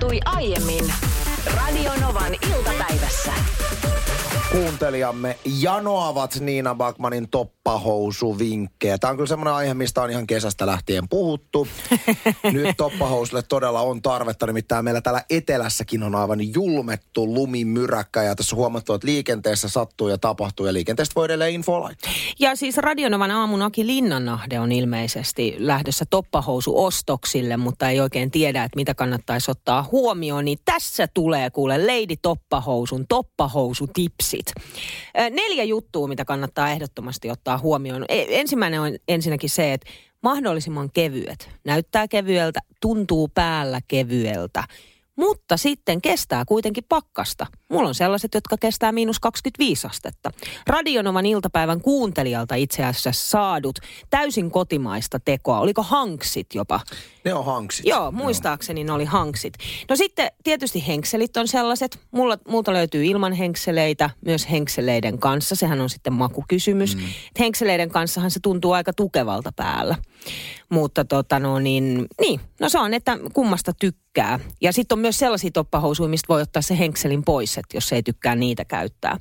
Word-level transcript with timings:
tapahtui 0.00 0.20
aiemmin 0.24 0.92
Radionovan 1.46 2.34
iltapäivässä. 2.54 3.32
Kuuntelijamme 4.52 5.38
janoavat 5.60 6.40
Niina 6.40 6.74
Bakmanin 6.74 7.28
toppahousuvinkkejä. 7.28 8.98
Tämä 8.98 9.10
on 9.10 9.16
kyllä 9.16 9.28
semmoinen 9.28 9.54
aihe, 9.54 9.74
mistä 9.74 10.02
on 10.02 10.10
ihan 10.10 10.26
kesästä 10.26 10.66
lähtien 10.66 11.08
puhuttu. 11.08 11.68
Nyt 12.52 12.76
toppahousulle 12.76 13.42
todella 13.42 13.80
on 13.80 14.02
tarvetta, 14.02 14.46
nimittäin 14.46 14.84
meillä 14.84 15.00
täällä 15.00 15.24
etelässäkin 15.30 16.02
on 16.02 16.14
aivan 16.14 16.54
julmettu 16.54 17.34
lumimyräkkä 17.34 18.22
ja 18.22 18.34
tässä 18.34 18.56
huomattu, 18.56 18.94
että 18.94 19.06
liikenteessä 19.06 19.68
sattuu 19.68 20.08
ja 20.08 20.18
tapahtuu 20.18 20.66
ja 20.66 20.72
liikenteestä 20.72 21.14
voi 21.14 21.24
edelleen 21.24 21.52
info 21.52 21.80
laittaa. 21.80 22.12
Ja 22.38 22.56
siis 22.56 22.76
Radionovan 22.76 23.30
aamun 23.30 23.62
Aki 23.62 23.86
Linnanahde 23.86 24.60
on 24.60 24.72
ilmeisesti 24.72 25.56
lähdössä 25.58 26.04
toppahousuostoksille, 26.10 27.56
mutta 27.56 27.88
ei 27.90 28.00
oikein 28.00 28.30
tiedä, 28.30 28.64
että 28.64 28.76
mitä 28.76 28.94
kannattaisi 28.94 29.50
ottaa 29.50 29.88
huomioon. 29.92 30.44
Niin 30.44 30.58
tässä 30.64 31.08
tulee 31.14 31.29
kuule 31.52 31.78
Lady 31.86 32.14
Toppahousun 32.22 33.06
toppahousutipsit. 33.08 34.46
Neljä 35.30 35.64
juttua, 35.64 36.08
mitä 36.08 36.24
kannattaa 36.24 36.70
ehdottomasti 36.70 37.30
ottaa 37.30 37.58
huomioon. 37.58 38.04
E- 38.08 38.40
Ensimmäinen 38.40 38.80
on 38.80 38.92
ensinnäkin 39.08 39.50
se, 39.50 39.72
että 39.72 39.90
mahdollisimman 40.22 40.90
kevyet. 40.90 41.50
Näyttää 41.64 42.08
kevyeltä, 42.08 42.60
tuntuu 42.80 43.28
päällä 43.28 43.80
kevyeltä. 43.88 44.64
Mutta 45.16 45.56
sitten 45.56 46.02
kestää 46.02 46.44
kuitenkin 46.44 46.84
pakkasta. 46.88 47.46
Mulla 47.70 47.88
on 47.88 47.94
sellaiset, 47.94 48.34
jotka 48.34 48.56
kestää 48.60 48.92
miinus 48.92 49.20
25 49.20 49.86
astetta. 49.86 50.30
Radionovan 50.66 51.26
iltapäivän 51.26 51.80
kuuntelijalta 51.80 52.54
itse 52.54 52.84
asiassa 52.84 53.30
saadut 53.30 53.78
täysin 54.10 54.50
kotimaista 54.50 55.20
tekoa. 55.20 55.60
Oliko 55.60 55.82
hanksit 55.82 56.46
jopa? 56.54 56.80
Ne 57.24 57.34
on 57.34 57.44
hanksit. 57.44 57.86
Joo, 57.86 58.10
muistaakseni 58.12 58.84
ne 58.84 58.92
oli 58.92 59.04
hanksit. 59.04 59.54
No 59.90 59.96
sitten 59.96 60.30
tietysti 60.44 60.86
henkselit 60.86 61.36
on 61.36 61.48
sellaiset. 61.48 61.98
Mulla, 62.10 62.38
multa 62.48 62.72
löytyy 62.72 63.04
ilman 63.04 63.32
henkseleitä, 63.32 64.10
myös 64.24 64.50
henkseleiden 64.50 65.18
kanssa. 65.18 65.56
Sehän 65.56 65.80
on 65.80 65.90
sitten 65.90 66.12
makukysymys. 66.12 66.96
Mm. 66.96 67.02
Henkseleiden 67.38 67.90
kanssahan 67.90 68.30
se 68.30 68.40
tuntuu 68.42 68.72
aika 68.72 68.92
tukevalta 68.92 69.52
päällä. 69.56 69.96
Mutta 70.70 71.04
tota 71.04 71.38
no 71.38 71.58
niin, 71.58 72.06
niin, 72.20 72.40
no 72.60 72.68
se 72.68 72.78
on, 72.78 72.94
että 72.94 73.18
kummasta 73.32 73.72
tykkää. 73.80 74.38
Ja 74.60 74.72
sitten 74.72 74.96
on 74.96 75.00
myös 75.00 75.18
sellaisia 75.18 75.50
toppahousuja, 75.50 76.08
mistä 76.08 76.28
voi 76.28 76.42
ottaa 76.42 76.62
se 76.62 76.78
henkselin 76.78 77.24
pois, 77.24 77.58
että 77.58 77.76
jos 77.76 77.92
ei 77.92 78.02
tykkää 78.02 78.34
niitä 78.34 78.64
käyttää. 78.64 79.18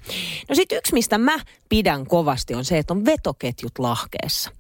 No 0.50 0.55
sitten 0.55 0.77
yksi, 0.77 0.94
mistä 0.94 1.17
mä 1.17 1.39
pidän 1.70 2.08
kovasti, 2.08 2.55
on 2.55 2.66
se, 2.66 2.77
että 2.77 2.94
on 2.94 3.05
vetoketjut 3.05 3.80
lahkeessa. 3.80 4.52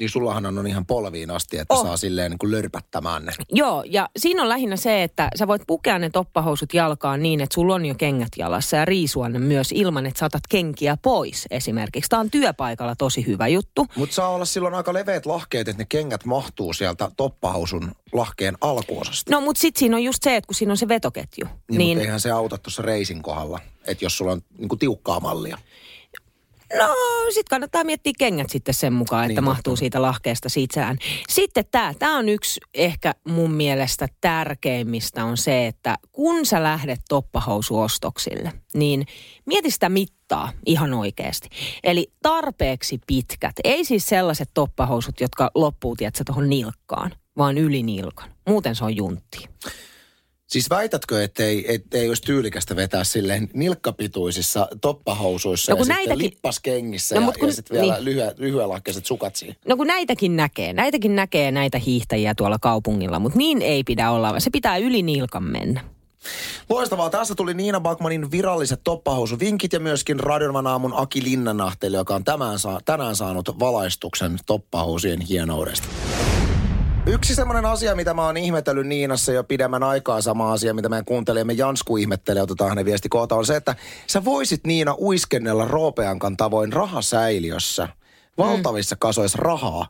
Niin 0.00 0.10
sullahan 0.10 0.46
on 0.46 0.66
ihan 0.66 0.86
polviin 0.86 1.30
asti, 1.30 1.58
että 1.58 1.74
Oh. 1.74 1.82
saa 1.86 1.96
silleen 1.96 2.30
niin 2.30 2.38
kuin 2.38 2.52
lörpättämään 2.52 3.24
ne. 3.24 3.32
Joo, 3.52 3.84
ja 3.86 4.08
siinä 4.16 4.42
on 4.42 4.48
lähinnä 4.48 4.76
se, 4.76 5.02
että 5.02 5.28
sä 5.38 5.46
voit 5.46 5.62
pukea 5.66 5.98
ne 5.98 6.10
toppahousut 6.10 6.74
jalkaan 6.74 7.22
niin, 7.22 7.40
että 7.40 7.54
sulla 7.54 7.74
on 7.74 7.86
jo 7.86 7.94
kengät 7.94 8.28
jalassa 8.38 8.76
ja 8.76 8.84
riisua 8.84 9.28
ne 9.28 9.38
myös 9.38 9.72
ilman, 9.72 10.06
että 10.06 10.18
saatat 10.18 10.42
kenkiä 10.48 10.96
pois 11.02 11.46
esimerkiksi. 11.50 12.08
Tämä 12.08 12.20
on 12.20 12.30
työpaikalla 12.30 12.94
tosi 12.96 13.26
hyvä 13.26 13.48
juttu. 13.48 13.86
Mutta 13.96 14.14
saa 14.14 14.28
olla 14.28 14.44
silloin 14.44 14.74
aika 14.74 14.92
leveät 14.92 15.26
lahkeet, 15.26 15.68
että 15.68 15.82
ne 15.82 15.86
kengät 15.88 16.24
mahtuu 16.24 16.72
sieltä 16.72 17.10
toppahousun 17.16 17.90
lahkeen 18.12 18.56
alkuosasta. 18.60 19.30
No, 19.32 19.40
mutta 19.40 19.60
sitten 19.60 19.78
siinä 19.78 19.96
on 19.96 20.02
just 20.02 20.22
se, 20.22 20.36
että 20.36 20.46
kun 20.46 20.54
siinä 20.54 20.72
on 20.72 20.76
se 20.76 20.88
vetoketju. 20.88 21.46
Niin, 21.46 21.78
niin 21.78 21.88
mutta 21.98 22.04
eihän 22.04 22.20
se 22.20 22.30
auta 22.30 22.58
tuossa 22.58 22.82
reisin 22.82 23.22
kohdalla, 23.22 23.60
että 23.86 24.04
jos 24.04 24.18
sulla 24.18 24.32
on 24.32 24.42
niin 24.58 24.68
kuin 24.68 24.78
tiukkaa 24.78 25.20
mallia. 25.20 25.58
No, 26.74 26.94
sitten 27.28 27.50
kannattaa 27.50 27.84
miettiä 27.84 28.12
kengät 28.18 28.50
sitten 28.50 28.74
sen 28.74 28.92
mukaan, 28.92 29.24
että 29.24 29.28
Niin, 29.28 29.34
niin, 29.34 29.36
totta. 29.44 29.50
mahtuu 29.50 29.76
siitä 29.76 30.02
lahkeesta 30.02 30.48
sisään. 30.48 30.98
Sitten 31.28 31.64
tämä, 31.70 31.94
tämä 31.98 32.18
on 32.18 32.28
yksi 32.28 32.60
ehkä 32.74 33.14
mun 33.28 33.50
mielestä 33.50 34.08
tärkeimmistä 34.20 35.24
on 35.24 35.36
se, 35.36 35.66
että 35.66 35.96
kun 36.12 36.46
sä 36.46 36.62
lähdet 36.62 37.00
toppahousuostoksille, 37.08 38.52
niin 38.74 39.06
mieti 39.46 39.70
sitä 39.70 39.88
mittaa 39.88 40.52
ihan 40.66 40.94
oikeasti. 40.94 41.48
Eli 41.84 42.12
tarpeeksi 42.22 42.98
pitkät, 43.06 43.54
ei 43.64 43.84
siis 43.84 44.06
sellaiset 44.06 44.50
toppahousut, 44.54 45.20
jotka 45.20 45.50
loppuu, 45.54 45.96
tiedätkö, 45.96 46.24
tuohon 46.26 46.48
nilkkaan, 46.50 47.10
vaan 47.38 47.58
yli 47.58 47.82
nilkan. 47.82 48.30
Muuten 48.48 48.74
se 48.74 48.84
on 48.84 48.96
juntti. 48.96 49.48
Siis 50.46 50.70
väitätkö, 50.70 51.24
ettei, 51.24 51.74
ettei 51.74 52.08
olisi 52.08 52.22
tyylikästä 52.22 52.76
vetää 52.76 53.04
silleen 53.04 53.48
nilkkapituisissa 53.54 54.68
toppahousuissa 54.80 55.72
No 55.72 55.74
ja 55.74 55.76
kun 55.76 55.86
sitten 55.86 55.96
näitäkin- 55.96 56.18
lippaskengissä 56.24 57.20
No 57.20 57.26
ja, 57.26 57.32
kun- 57.38 57.48
ja 57.48 57.54
sitten 57.54 57.80
vielä 57.80 57.94
niin. 57.94 58.04
lyhye, 58.04 58.34
lyhyelahkeiset 58.36 59.06
sukat 59.06 59.36
siihen? 59.36 59.56
No 59.68 59.76
kun 59.76 59.86
näitäkin 59.86 60.36
näkee, 60.36 60.72
näitäkin 60.72 61.16
näkee 61.16 61.50
näitä 61.50 61.78
hiihtäjiä 61.78 62.34
tuolla 62.34 62.58
kaupungilla, 62.60 63.18
mutta 63.18 63.38
niin 63.38 63.62
ei 63.62 63.84
pidä 63.84 64.10
olla, 64.10 64.40
se 64.40 64.50
pitää 64.50 64.76
yli 64.76 65.02
nilkan 65.02 65.42
mennä. 65.44 65.80
Loistavaa. 66.68 67.10
Tässä 67.10 67.34
tuli 67.34 67.54
Niina 67.54 67.80
Bakmanin 67.80 68.30
viralliset 68.30 68.80
toppahousuvinkit 68.84 69.72
ja 69.72 69.80
myöskin 69.80 70.20
Radionavan 70.20 70.66
aamun 70.66 70.92
Aki 70.96 71.22
Linnanahteli, 71.24 71.96
joka 71.96 72.14
on 72.14 72.24
tämän 72.24 72.58
saa, 72.58 72.80
tänään 72.84 73.16
saanut 73.16 73.58
valaistuksen 73.58 74.38
toppahousujen 74.46 75.20
hienoudesta. 75.20 75.88
Yksi 77.08 77.34
semmoinen 77.34 77.64
asia, 77.64 77.94
mitä 77.94 78.14
mä 78.14 78.24
oon 78.24 78.36
ihmetellyt 78.36 78.86
Niinassa 78.86 79.32
jo 79.32 79.44
pidemmän 79.44 79.82
aikaa, 79.82 80.20
sama 80.20 80.52
asia, 80.52 80.74
mitä 80.74 80.88
meidän 80.88 81.04
kuuntelijamme 81.04 81.52
Jansku 81.52 81.96
ihmettelee, 81.96 82.42
otetaan 82.42 82.68
hänen 82.68 82.84
viesti 82.84 83.08
kohta, 83.08 83.34
on 83.34 83.46
se, 83.46 83.56
että 83.56 83.76
sä 84.06 84.24
voisit 84.24 84.66
Niina 84.66 84.94
uiskennella 84.98 85.64
Roopeankan 85.64 86.36
tavoin 86.36 86.72
rahasäiliössä, 86.72 87.88
valtavissa 88.38 88.96
kasoissa 88.98 89.38
rahaa, 89.42 89.86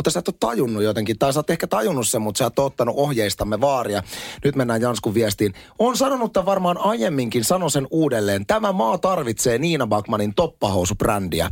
mutta 0.00 0.10
sä 0.10 0.18
et 0.18 0.28
ole 0.28 0.34
tajunnut 0.40 0.82
jotenkin, 0.82 1.18
tai 1.18 1.32
sä 1.32 1.38
oot 1.38 1.50
ehkä 1.50 1.66
tajunnut 1.66 2.08
sen, 2.08 2.22
mutta 2.22 2.38
sä 2.38 2.46
et 2.46 2.58
ole 2.58 2.66
ottanut 2.66 2.94
ohjeistamme 2.98 3.60
vaaria. 3.60 4.02
Nyt 4.44 4.56
mennään 4.56 4.80
Janskun 4.80 5.14
viestiin. 5.14 5.54
On 5.78 5.96
sanonut 5.96 6.32
tämän 6.32 6.46
varmaan 6.46 6.78
aiemminkin, 6.78 7.44
sano 7.44 7.68
sen 7.68 7.86
uudelleen. 7.90 8.46
Tämä 8.46 8.72
maa 8.72 8.98
tarvitsee 8.98 9.58
Niina 9.58 9.86
Bakmanin 9.86 10.34
toppahousubrändiä. 10.34 11.50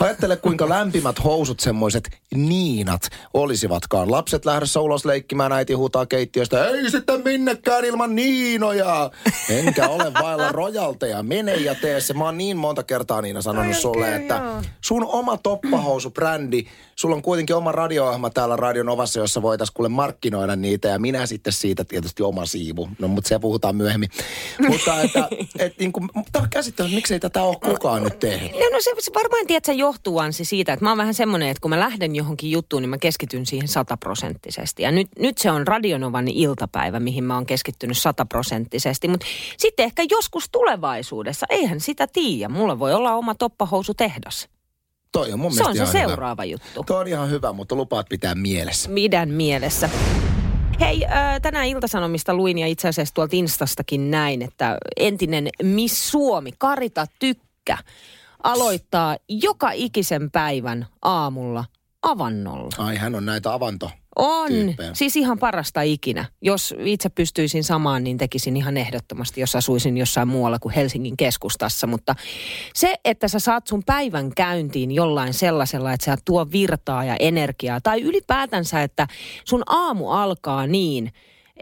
Ajattele, 0.00 0.36
kuinka 0.36 0.68
lämpimät 0.68 1.24
housut, 1.24 1.60
semmoiset 1.60 2.10
niinat 2.34 3.02
olisivatkaan. 3.34 4.10
Lapset 4.10 4.44
lähdössä 4.44 4.80
ulos 4.80 5.04
leikkimään, 5.04 5.52
äiti 5.52 5.72
huutaa 5.72 6.06
keittiöstä, 6.06 6.68
ei 6.68 6.90
sitten 6.90 7.20
minnekään 7.24 7.84
ilman 7.84 8.14
niinoja. 8.14 9.10
Enkä 9.48 9.88
ole 9.88 10.12
vailla 10.22 10.52
rojalteja, 10.52 11.22
mene 11.22 11.54
ja 11.54 11.74
tee 11.74 12.00
se. 12.00 12.14
Mä 12.14 12.24
oon 12.24 12.38
niin 12.38 12.56
monta 12.56 12.82
kertaa 12.82 13.22
Niina 13.22 13.42
sanonut 13.42 13.76
sulle, 13.76 14.16
että 14.16 14.42
sun 14.80 15.04
oma 15.04 15.36
toppahousubrändi, 15.36 16.66
sulla 16.96 17.16
on 17.16 17.22
kuitenkin 17.22 17.56
oma 17.56 17.72
radio-ohjelma 17.88 18.30
täällä 18.30 18.56
Radion 18.56 18.88
Ovassa, 18.88 19.20
jossa 19.20 19.42
voitaisiin 19.42 19.74
kuule 19.74 19.88
markkinoida 19.88 20.56
niitä 20.56 20.88
ja 20.88 20.98
minä 20.98 21.26
sitten 21.26 21.52
siitä 21.52 21.84
tietysti 21.84 22.22
oma 22.22 22.46
siivu. 22.46 22.88
No 22.98 23.08
mutta 23.08 23.28
se 23.28 23.38
puhutaan 23.38 23.76
myöhemmin. 23.76 24.08
mutta 24.68 25.02
että, 25.02 25.28
et, 25.58 25.78
niin 25.78 25.92
kuin, 25.92 26.08
tämä 26.32 26.42
on 26.42 26.50
käsittämätöntä, 26.50 26.96
miksei 26.96 27.20
tätä 27.20 27.42
ole 27.42 27.56
kukaan 27.64 28.02
nyt 28.02 28.18
tehnyt. 28.18 28.52
No, 28.52 28.58
no 28.72 28.80
se, 28.80 28.90
se 28.98 29.12
varmaan 29.14 29.46
tiedät, 29.46 29.64
se 29.64 29.72
johtuu 29.72 30.18
Ansi 30.18 30.44
siitä, 30.44 30.72
että 30.72 30.84
mä 30.84 30.90
oon 30.90 30.98
vähän 30.98 31.14
semmoinen, 31.14 31.48
että 31.48 31.60
kun 31.60 31.70
mä 31.70 31.80
lähden 31.80 32.16
johonkin 32.16 32.50
juttuun, 32.50 32.82
niin 32.82 32.90
mä 32.90 32.98
keskityn 32.98 33.46
siihen 33.46 33.68
sataprosenttisesti. 33.68 34.82
Ja 34.82 34.92
nyt, 34.92 35.08
nyt 35.18 35.38
se 35.38 35.50
on 35.50 35.66
Radionovan 35.66 36.28
iltapäivä, 36.28 37.00
mihin 37.00 37.24
mä 37.24 37.34
oon 37.34 37.46
keskittynyt 37.46 37.98
sataprosenttisesti. 37.98 39.08
Mutta 39.08 39.26
sitten 39.56 39.84
ehkä 39.84 40.02
joskus 40.10 40.48
tulevaisuudessa, 40.52 41.46
eihän 41.50 41.80
sitä 41.80 42.06
tiedä. 42.06 42.48
Mulla 42.48 42.78
voi 42.78 42.94
olla 42.94 43.14
oma 43.14 43.34
toppahousutehdas. 43.34 44.48
Toi 45.12 45.32
on 45.32 45.38
mun 45.38 45.52
Se 45.52 45.64
on 45.64 45.76
se 45.76 45.86
seuraava 45.86 46.44
juttu. 46.44 46.68
Hyvä. 46.74 46.84
Toi 46.86 47.00
on 47.00 47.08
ihan 47.08 47.30
hyvä, 47.30 47.52
mutta 47.52 47.74
lupaat 47.74 48.06
pitää 48.08 48.34
mielessä. 48.34 48.90
Midän 48.90 49.28
mielessä. 49.28 49.90
Hei, 50.80 51.06
tänään 51.42 51.66
Iltasanomista 51.66 52.34
luin 52.34 52.58
ja 52.58 52.66
itse 52.66 52.88
asiassa 52.88 53.14
tuolta 53.14 53.36
Instastakin 53.36 54.10
näin, 54.10 54.42
että 54.42 54.78
entinen 54.96 55.48
Miss 55.62 56.10
Suomi, 56.10 56.50
Karita 56.58 57.06
Tykkä, 57.18 57.78
aloittaa 58.42 59.16
joka 59.28 59.70
ikisen 59.70 60.30
päivän 60.30 60.86
aamulla 61.02 61.64
avannolla. 62.02 62.68
Ai 62.78 62.96
hän 62.96 63.14
on 63.14 63.26
näitä 63.26 63.52
avanto. 63.52 63.90
On, 64.18 64.48
tyyppejä. 64.48 64.90
siis 64.94 65.16
ihan 65.16 65.38
parasta 65.38 65.82
ikinä. 65.82 66.24
Jos 66.42 66.74
itse 66.78 67.08
pystyisin 67.08 67.64
samaan, 67.64 68.04
niin 68.04 68.18
tekisin 68.18 68.56
ihan 68.56 68.76
ehdottomasti, 68.76 69.40
jos 69.40 69.56
asuisin 69.56 69.96
jossain 69.96 70.28
muualla 70.28 70.58
kuin 70.58 70.74
Helsingin 70.74 71.16
keskustassa. 71.16 71.86
Mutta 71.86 72.14
se, 72.74 72.94
että 73.04 73.28
sä 73.28 73.38
saat 73.38 73.66
sun 73.66 73.82
päivän 73.86 74.34
käyntiin 74.34 74.92
jollain 74.92 75.34
sellaisella, 75.34 75.92
että 75.92 76.04
sä 76.04 76.16
tuo 76.24 76.46
virtaa 76.52 77.04
ja 77.04 77.16
energiaa, 77.20 77.80
tai 77.80 78.02
ylipäätänsä, 78.02 78.82
että 78.82 79.06
sun 79.44 79.62
aamu 79.66 80.10
alkaa 80.10 80.66
niin, 80.66 81.12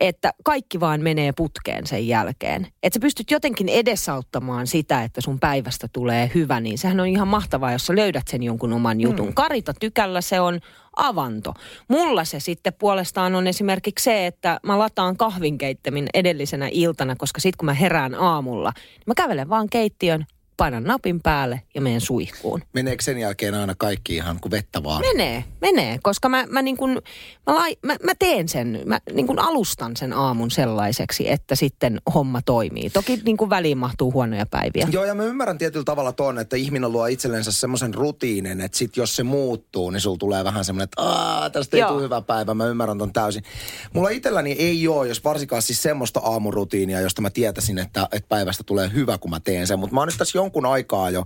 että 0.00 0.32
kaikki 0.44 0.80
vaan 0.80 1.00
menee 1.00 1.32
putkeen 1.32 1.86
sen 1.86 2.08
jälkeen. 2.08 2.66
Että 2.82 2.96
sä 2.96 3.00
pystyt 3.00 3.30
jotenkin 3.30 3.68
edesauttamaan 3.68 4.66
sitä, 4.66 5.02
että 5.02 5.20
sun 5.20 5.40
päivästä 5.40 5.88
tulee 5.92 6.30
hyvä, 6.34 6.60
niin 6.60 6.78
sehän 6.78 7.00
on 7.00 7.06
ihan 7.06 7.28
mahtavaa, 7.28 7.72
jos 7.72 7.86
sä 7.86 7.96
löydät 7.96 8.28
sen 8.28 8.42
jonkun 8.42 8.72
oman 8.72 9.00
jutun. 9.00 9.26
Mm. 9.26 9.34
Karita 9.34 9.74
Tykällä 9.80 10.20
se 10.20 10.40
on 10.40 10.60
avanto. 10.96 11.54
Mulla 11.88 12.24
se 12.24 12.40
sitten 12.40 12.72
puolestaan 12.78 13.34
on 13.34 13.46
esimerkiksi 13.46 14.04
se, 14.04 14.26
että 14.26 14.60
mä 14.62 14.78
lataan 14.78 15.16
kahvinkeittämin 15.16 16.06
edellisenä 16.14 16.68
iltana, 16.72 17.16
koska 17.16 17.40
sit 17.40 17.56
kun 17.56 17.66
mä 17.66 17.74
herään 17.74 18.14
aamulla, 18.14 18.72
niin 18.76 19.04
mä 19.06 19.14
kävelen 19.14 19.48
vaan 19.48 19.68
keittiön 19.70 20.26
painan 20.56 20.84
napin 20.84 21.20
päälle 21.22 21.62
ja 21.74 21.80
menen 21.80 22.00
suihkuun. 22.00 22.62
Meneekö 22.72 23.02
sen 23.02 23.18
jälkeen 23.18 23.54
aina 23.54 23.74
kaikki 23.78 24.14
ihan 24.14 24.38
kuin 24.40 24.50
vettä 24.50 24.82
vaan? 24.82 25.00
Menee, 25.00 25.44
menee, 25.60 25.98
koska 26.02 26.28
mä, 26.28 26.46
mä, 26.48 26.62
niin 26.62 26.76
kun, 26.76 27.02
mä, 27.46 27.54
lai, 27.54 27.76
mä, 27.82 27.96
mä 28.02 28.12
teen 28.18 28.48
sen, 28.48 28.82
mä 28.86 29.00
niin 29.12 29.26
kun 29.26 29.38
alustan 29.38 29.96
sen 29.96 30.12
aamun 30.12 30.50
sellaiseksi, 30.50 31.30
että 31.30 31.54
sitten 31.54 32.00
homma 32.14 32.42
toimii. 32.42 32.90
Toki 32.90 33.20
niin 33.24 33.36
kun 33.36 33.50
väliin 33.50 33.78
mahtuu 33.78 34.12
huonoja 34.12 34.46
päiviä. 34.46 34.88
Joo, 34.90 35.04
ja 35.04 35.14
mä 35.14 35.24
ymmärrän 35.24 35.58
tietyllä 35.58 35.84
tavalla 35.84 36.12
tuon, 36.12 36.38
että 36.38 36.56
ihminen 36.56 36.92
luo 36.92 37.06
itsellensä 37.06 37.52
semmoisen 37.52 37.94
rutiinin, 37.94 38.60
että 38.60 38.78
sit 38.78 38.96
jos 38.96 39.16
se 39.16 39.22
muuttuu, 39.22 39.90
niin 39.90 40.00
sulla 40.00 40.18
tulee 40.18 40.44
vähän 40.44 40.64
semmoinen, 40.64 40.84
että 40.84 41.02
Aa, 41.02 41.50
tästä 41.50 41.76
ei 41.76 41.80
Joo. 41.80 41.90
tule 41.90 42.02
hyvä 42.02 42.20
päivä. 42.20 42.54
Mä 42.54 42.66
ymmärrän 42.66 42.98
ton 42.98 43.12
täysin. 43.12 43.42
Mulla 43.94 44.08
itselläni 44.08 44.52
ei 44.52 44.88
ole, 44.88 45.08
jos 45.08 45.24
varsinkaan 45.24 45.62
siis 45.62 45.82
semmoista 45.82 46.20
aamurutiinia, 46.20 47.00
josta 47.00 47.22
mä 47.22 47.30
tietäisin, 47.30 47.78
että, 47.78 48.08
että 48.12 48.28
päivästä 48.28 48.62
tulee 48.64 48.90
hyvä, 48.94 49.18
kun 49.18 49.30
mä 49.30 49.40
teen 49.40 49.66
sen. 49.66 49.78
Mutta 49.78 49.94
mä 49.94 50.00
oon 50.00 50.08
nyt 50.08 50.18
tässä 50.18 50.38
jonkun 50.46 50.66
aikaa 50.66 51.10
jo 51.10 51.24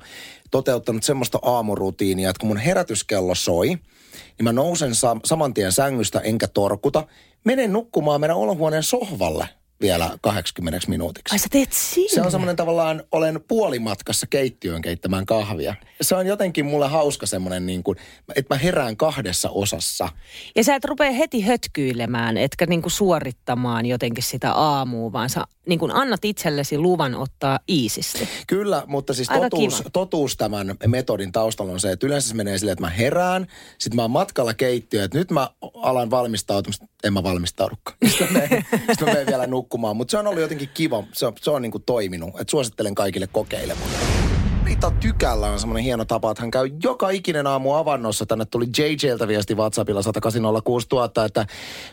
toteuttanut 0.51 1.03
semmoista 1.03 1.39
aamurutiinia, 1.43 2.31
että 2.31 2.41
kun 2.41 2.49
mun 2.49 2.57
herätyskello 2.57 3.35
soi, 3.35 3.67
niin 3.69 4.45
mä 4.45 4.53
nousen 4.53 4.95
sa- 4.95 5.17
saman 5.25 5.55
tien 5.55 5.73
sängystä 5.73 6.21
enkä 6.21 6.49
torkuta. 6.49 7.07
Menen 7.45 7.73
nukkumaan 7.73 8.21
meidän 8.21 8.37
olohuoneen 8.37 8.83
sohvalle 8.83 9.49
vielä 9.81 10.19
80 10.21 10.81
minuutiksi. 10.89 11.35
Ai 11.35 11.39
sä 11.39 11.47
teet 11.51 11.73
siinä? 11.73 12.15
Se 12.15 12.23
on 12.23 12.31
semmoinen 12.31 12.57
tavallaan, 12.57 13.03
olen 13.13 13.41
puolimatkassa 13.49 14.27
keittiöön 14.27 14.83
keittämään 14.83 15.27
kahvia. 15.27 15.75
Se 16.01 16.15
on 16.15 16.27
jotenkin 16.27 16.67
mulle 16.67 16.89
hauska 16.89 17.27
semmoinen, 17.27 17.67
niin 17.67 17.83
kuin, 17.83 17.97
että 18.37 18.55
mä 18.55 18.59
herään 18.59 18.97
kahdessa 18.97 19.51
osassa. 19.51 20.09
Ja 20.57 20.65
sä 20.65 20.75
et 20.75 20.85
rupea 20.85 21.13
heti 21.13 21.41
hötkyilemään, 21.41 22.37
etkä 22.37 22.67
niinku 22.67 22.91
suorittamaan 22.91 23.87
jotenkin 23.87 24.25
sitä 24.25 24.53
aamua, 24.53 25.13
vaan 25.13 25.31
sä 25.31 25.45
niinku 25.67 25.89
annat 25.93 26.25
itsellesi 26.25 26.79
luvan 26.79 27.15
ottaa 27.15 27.59
iisisti. 27.69 28.29
Kyllä, 28.47 28.83
mutta 28.87 29.15
siis 29.15 29.31
Aika 29.31 29.51
totuus, 29.51 29.77
kiva. 29.77 29.91
totuus 29.91 30.37
tämän 30.37 30.75
metodin 30.87 31.33
taustalla 31.33 31.73
on 31.73 31.81
se, 31.81 31.93
että 31.93 32.07
yleensä 32.07 32.29
se 32.29 32.35
menee 32.35 32.59
silleen, 32.59 32.73
että 32.73 32.85
mä 32.85 32.91
herään, 32.91 33.47
sitten 33.79 33.97
mä 33.97 34.03
oon 34.03 34.11
matkalla 34.11 34.55
keittiöön, 34.55 35.05
että 35.05 35.19
nyt 35.19 35.31
mä 35.31 35.51
alan 35.75 36.11
valmistautua, 36.11 36.73
sit 36.73 36.90
en 37.05 37.13
mä 37.13 37.23
valmistaudukaan. 37.23 37.97
Sitten 38.09 38.33
mä 38.33 38.39
menen, 38.39 38.67
sit 38.73 39.01
mä 39.01 39.07
menen 39.07 39.27
vielä 39.27 39.47
nukkumaan, 39.47 39.97
mutta 39.97 40.11
se 40.11 40.19
on 40.19 40.27
ollut 40.27 40.43
jotenkin 40.43 40.71
kiva, 40.75 41.05
se 41.13 41.27
on, 41.27 41.33
se 41.41 41.51
on 41.51 41.63
niin 41.63 41.73
kuin 41.73 41.85
toiminut, 41.87 42.41
että 42.41 42.51
suosittelen 42.51 42.95
kaikille 42.95 43.27
kokeilemaan. 43.27 43.91
Rita 44.71 44.93
Tykällä 45.01 45.47
on 45.47 45.61
semmoinen 45.61 45.85
hieno 45.85 46.05
tapa, 46.05 46.31
että 46.31 46.43
hän 46.43 46.51
käy 46.51 46.71
joka 46.83 47.11
ikinen 47.11 47.47
aamu 47.47 47.75
avannossa. 47.75 48.27
Tänne 48.27 48.45
tuli 48.45 48.67
JJltä 48.79 49.29
viesti 49.29 49.55
WhatsAppilla 49.55 50.03
10806 50.03 50.87
000, 50.93 51.25
että 51.25 51.47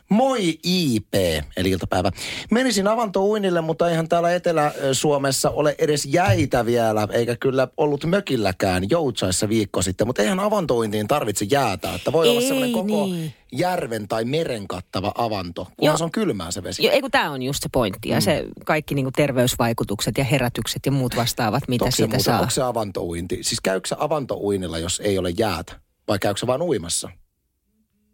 moi 0.10 0.60
IP, 0.64 1.14
eli 1.58 1.70
iltapäivä. 1.70 2.12
Menisin 2.52 2.88
avantouinille, 2.88 3.62
mutta 3.62 3.90
eihän 3.90 4.10
täällä 4.10 4.34
Etelä-Suomessa 4.34 5.50
ole 5.50 5.76
edes 5.78 6.06
jäitä 6.06 6.66
vielä, 6.66 7.08
eikä 7.12 7.36
kyllä 7.36 7.68
ollut 7.78 8.06
mökilläkään 8.06 8.90
Joutsaissa 8.90 9.50
viikko 9.50 9.82
sitten. 9.82 10.08
Mutta 10.08 10.22
eihän 10.22 10.40
avantouintiin 10.40 11.08
tarvitse 11.08 11.46
jäätä, 11.52 11.94
että 11.96 12.12
voi 12.12 12.30
olla 12.30 12.42
Ei 12.42 12.48
semmoinen 12.48 12.74
koko 12.74 13.06
niin. 13.06 13.34
Järven 13.52 14.08
tai 14.08 14.26
meren 14.26 14.68
kattava 14.68 15.12
avanto, 15.16 15.64
kunhan 15.66 15.76
Joo. 15.82 15.98
se 15.98 16.04
on 16.04 16.12
kylmää 16.12 16.52
se 16.52 16.64
vesi. 16.64 16.86
Jo, 16.86 16.92
ei 16.92 17.02
kun 17.02 17.12
tämä 17.12 17.32
on 17.32 17.42
just 17.42 17.64
se 17.64 17.70
pointti. 17.72 18.10
Ja 18.10 18.22
se 18.22 18.46
kaikki 18.66 18.96
niinku 18.96 19.12
terveysvaikutukset 19.12 20.18
ja 20.18 20.24
herätykset 20.24 20.86
ja 20.86 20.92
muut 20.92 21.16
vastaavat, 21.16 21.64
mitä 21.68 21.86
se, 21.86 21.96
siitä 21.96 22.08
muuten, 22.08 22.24
saa. 22.24 22.40
onko 22.40 22.50
se 22.50 22.62
avantouinti? 22.62 23.38
Siis 23.42 23.62
käykö 23.62 23.88
se 23.88 23.96
avantouinilla, 24.00 24.78
jos 24.78 25.00
ei 25.00 25.18
ole 25.18 25.30
jäätä? 25.38 25.74
Vai 26.08 26.20
käykö 26.20 26.40
se 26.40 26.48
vain 26.48 26.62
uimassa? 26.62 27.10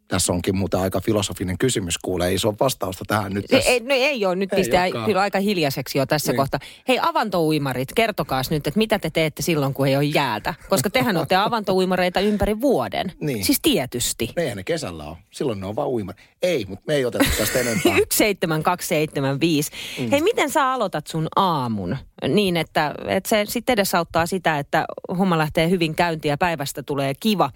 Tässä 0.07 0.33
onkin 0.33 0.55
muuten 0.57 0.79
aika 0.79 1.01
filosofinen 1.01 1.57
kysymys, 1.57 1.97
kuulee. 1.97 2.29
Ei 2.29 2.38
se 2.39 2.47
ole 2.47 2.55
vastausta 2.59 3.05
tähän 3.07 3.33
nyt 3.33 3.45
Ei, 3.51 3.57
tässä. 3.57 3.71
ei, 3.71 3.79
no 3.79 3.95
ei 3.95 4.25
ole, 4.25 4.35
nyt 4.35 4.53
Ei 4.53 4.57
pistää 4.59 4.83
olekaan. 4.83 5.05
kyllä 5.05 5.21
aika 5.21 5.39
hiljaiseksi 5.39 5.97
jo 5.97 6.05
tässä 6.05 6.31
Niin. 6.31 6.38
kohtaa. 6.38 6.59
Hei 6.88 7.00
avantouimarit, 7.01 7.94
kertokaas 7.95 8.50
nyt, 8.50 8.67
että 8.67 8.77
mitä 8.77 9.00
te 9.00 9.09
teette 9.09 9.41
silloin, 9.41 9.73
kun 9.73 9.88
ei 9.88 9.95
ole 9.95 10.03
jäätä. 10.03 10.53
Koska 10.69 10.89
tehän 10.89 11.17
olette 11.17 11.35
avantouimareita 11.47 12.19
ympäri 12.19 12.61
vuoden. 12.61 13.11
Niin. 13.21 13.45
Siis 13.45 13.59
tietysti. 13.61 14.29
Eihän 14.38 14.57
ne 14.57 14.63
kesällä 14.63 15.03
ole. 15.05 15.17
Silloin 15.31 15.59
ne 15.59 15.65
on 15.65 15.75
vaan 15.75 15.88
uima. 15.89 16.13
Ei, 16.41 16.65
mutta 16.67 16.83
me 16.88 16.95
ei 16.95 17.05
oteta 17.05 17.25
tästä 17.38 17.59
enempää. 17.59 17.97
17275. 18.11 19.71
Mm. 20.00 20.09
Hei, 20.11 20.21
miten 20.21 20.50
sä 20.50 20.71
aloitat 20.71 21.07
sun 21.07 21.27
aamun 21.35 21.97
niin, 22.27 22.57
että, 22.57 22.94
että 23.07 23.29
se 23.29 23.45
sitten 23.47 23.73
edesauttaa 23.73 24.25
sitä, 24.25 24.59
että 24.59 24.85
homma 25.17 25.38
lähtee 25.38 25.69
hyvin 25.69 25.95
käyntiin 25.95 26.29
ja 26.29 26.38
päivästä 26.38 26.83
tulee 26.83 27.13
kiva. 27.19 27.50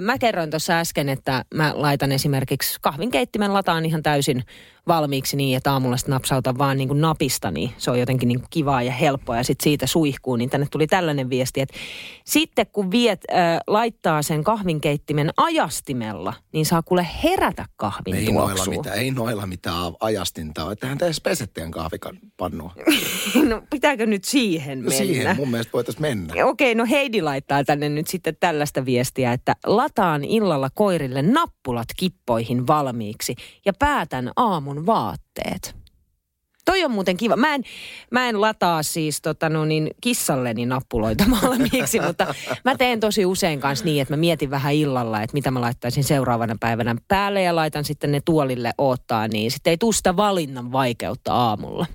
Mä 0.00 0.18
kerroin 0.18 0.50
tuossa 0.50 0.78
äsken, 0.78 1.08
että 1.08 1.44
mä 1.54 1.63
laitan 1.74 2.12
esimerkiksi 2.12 2.78
kahvinkeittimen 2.80 3.52
lataan 3.52 3.86
ihan 3.86 4.02
täysin 4.02 4.44
valmiiksi 4.86 5.36
niin, 5.36 5.56
että 5.56 5.72
aamulla 5.72 5.96
sitten 5.96 6.12
napsautan 6.12 6.58
vaan 6.58 6.76
niin 6.76 6.88
kuin 6.88 7.00
napista, 7.00 7.50
niin 7.50 7.70
se 7.78 7.90
on 7.90 8.00
jotenkin 8.00 8.28
niin 8.28 8.40
kuin 8.40 8.48
kivaa 8.50 8.82
ja 8.82 8.92
helppoa 8.92 9.36
ja 9.36 9.44
sitten 9.44 9.64
siitä 9.64 9.86
suihkuu, 9.86 10.36
niin 10.36 10.50
tänne 10.50 10.66
tuli 10.70 10.86
tällainen 10.86 11.30
viesti, 11.30 11.60
että 11.60 11.74
sitten 12.24 12.66
kun 12.72 12.90
viet, 12.90 13.20
äh, 13.32 13.58
laittaa 13.66 14.22
sen 14.22 14.44
kahvinkeittimen 14.44 15.30
ajastimella, 15.36 16.34
niin 16.52 16.66
saa 16.66 16.82
kuule 16.82 17.06
herätä 17.24 17.66
kahvin 17.76 18.14
ei 18.14 18.32
noilla 18.32 18.64
mitään, 18.66 18.98
ei 18.98 19.10
noilla 19.10 19.46
mitään 19.46 19.92
ajastinta 20.00 20.64
ole. 20.64 20.72
Ettehän 20.72 20.98
te 20.98 21.04
edes 21.04 21.20
pesetteen 21.20 21.70
kahvikannua. 21.70 22.74
No 23.48 23.62
pitääkö 23.70 24.06
nyt 24.06 24.24
siihen 24.24 24.78
mennä? 24.78 24.96
Siihen 24.96 25.36
mun 25.36 25.50
mielestä 25.50 25.72
voitaisiin 25.72 26.02
mennä. 26.02 26.46
Okei, 26.46 26.74
no 26.74 26.86
Heidi 26.90 27.22
laittaa 27.22 27.64
tänne 27.64 27.88
nyt 27.88 28.06
sitten 28.06 28.36
tällaista 28.40 28.84
viestiä, 28.84 29.32
että 29.32 29.56
lataan 29.66 30.24
illalla 30.24 30.70
koirille 30.74 31.22
nappulat 31.22 31.88
kippoihin 31.96 32.66
valmiiksi 32.66 33.34
ja 33.64 33.72
päätän 33.78 34.30
aamun 34.36 34.73
vaatteet. 34.86 35.84
Toi 36.64 36.84
on 36.84 36.90
muuten 36.90 37.16
kiva. 37.16 37.36
Mä 37.36 37.54
en, 37.54 37.62
mä 38.10 38.28
en 38.28 38.40
lataa 38.40 38.82
siis 38.82 39.20
tota 39.22 39.48
no 39.48 39.64
niin, 39.64 39.90
kissalleni 40.00 40.66
nappuloita 40.66 41.24
valmiiksi, 41.30 42.00
mutta 42.06 42.34
mä 42.64 42.76
teen 42.76 43.00
tosi 43.00 43.26
usein 43.26 43.60
kanssa 43.60 43.84
niin, 43.84 44.02
että 44.02 44.12
mä 44.14 44.16
mietin 44.16 44.50
vähän 44.50 44.74
illalla, 44.74 45.22
että 45.22 45.34
mitä 45.34 45.50
mä 45.50 45.60
laittaisin 45.60 46.04
seuraavana 46.04 46.56
päivänä 46.60 46.96
päälle 47.08 47.42
ja 47.42 47.56
laitan 47.56 47.84
sitten 47.84 48.12
ne 48.12 48.20
tuolille 48.24 48.72
oottaa, 48.78 49.28
niin 49.28 49.50
sitten 49.50 49.70
ei 49.70 49.76
tule 49.76 49.92
sitä 49.92 50.16
valinnan 50.16 50.72
vaikeutta 50.72 51.34
aamulla. 51.34 51.86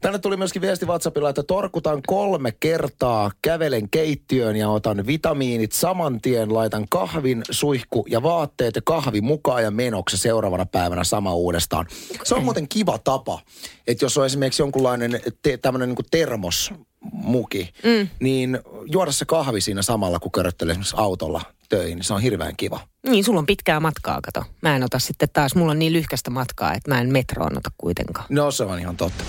Tänne 0.00 0.18
tuli 0.18 0.36
myöskin 0.36 0.62
viesti 0.62 0.86
WhatsAppilla, 0.86 1.28
että 1.28 1.42
torkutan 1.42 2.00
kolme 2.06 2.52
kertaa, 2.60 3.30
kävelen 3.42 3.90
keittiöön 3.90 4.56
ja 4.56 4.68
otan 4.68 5.06
vitamiinit 5.06 5.72
saman 5.72 6.20
tien, 6.20 6.54
laitan 6.54 6.86
kahvin, 6.90 7.42
suihku 7.50 8.04
ja 8.08 8.22
vaatteet 8.22 8.76
ja 8.76 8.82
kahvi 8.84 9.20
mukaan 9.20 9.62
ja 9.62 9.70
menoksi 9.70 10.16
seuraavana 10.16 10.66
päivänä 10.66 11.04
sama 11.04 11.34
uudestaan. 11.34 11.86
Se 12.24 12.34
on 12.34 12.44
muuten 12.44 12.68
kiva 12.68 12.98
tapa, 12.98 13.40
että 13.86 14.04
jos 14.04 14.18
on 14.18 14.26
esimerkiksi 14.26 14.62
jonkunlainen 14.62 15.20
te, 15.42 15.56
tämmöinen 15.56 15.88
niin 15.88 16.06
termosmuki, 16.10 17.70
mm. 17.84 18.08
niin 18.20 18.58
juoda 18.86 19.12
se 19.12 19.24
kahvi 19.24 19.60
siinä 19.60 19.82
samalla, 19.82 20.18
kun 20.18 20.32
köröttelee 20.32 20.72
esimerkiksi 20.72 20.96
autolla 20.98 21.40
töihin, 21.68 21.96
niin 21.96 22.04
se 22.04 22.14
on 22.14 22.22
hirveän 22.22 22.56
kiva. 22.56 22.80
Niin, 23.08 23.24
sulla 23.24 23.38
on 23.38 23.46
pitkää 23.46 23.80
matkaa, 23.80 24.20
kato. 24.22 24.44
Mä 24.60 24.76
en 24.76 24.82
ota 24.82 24.98
sitten 24.98 25.28
taas, 25.32 25.54
mulla 25.54 25.70
on 25.70 25.78
niin 25.78 25.92
lyhkästä 25.92 26.30
matkaa, 26.30 26.74
että 26.74 26.90
mä 26.90 27.00
en 27.00 27.12
metroon 27.12 27.58
ota 27.58 27.70
kuitenkaan. 27.78 28.26
No 28.28 28.50
se 28.50 28.64
on 28.64 28.78
ihan 28.78 28.96
totta. 28.96 29.24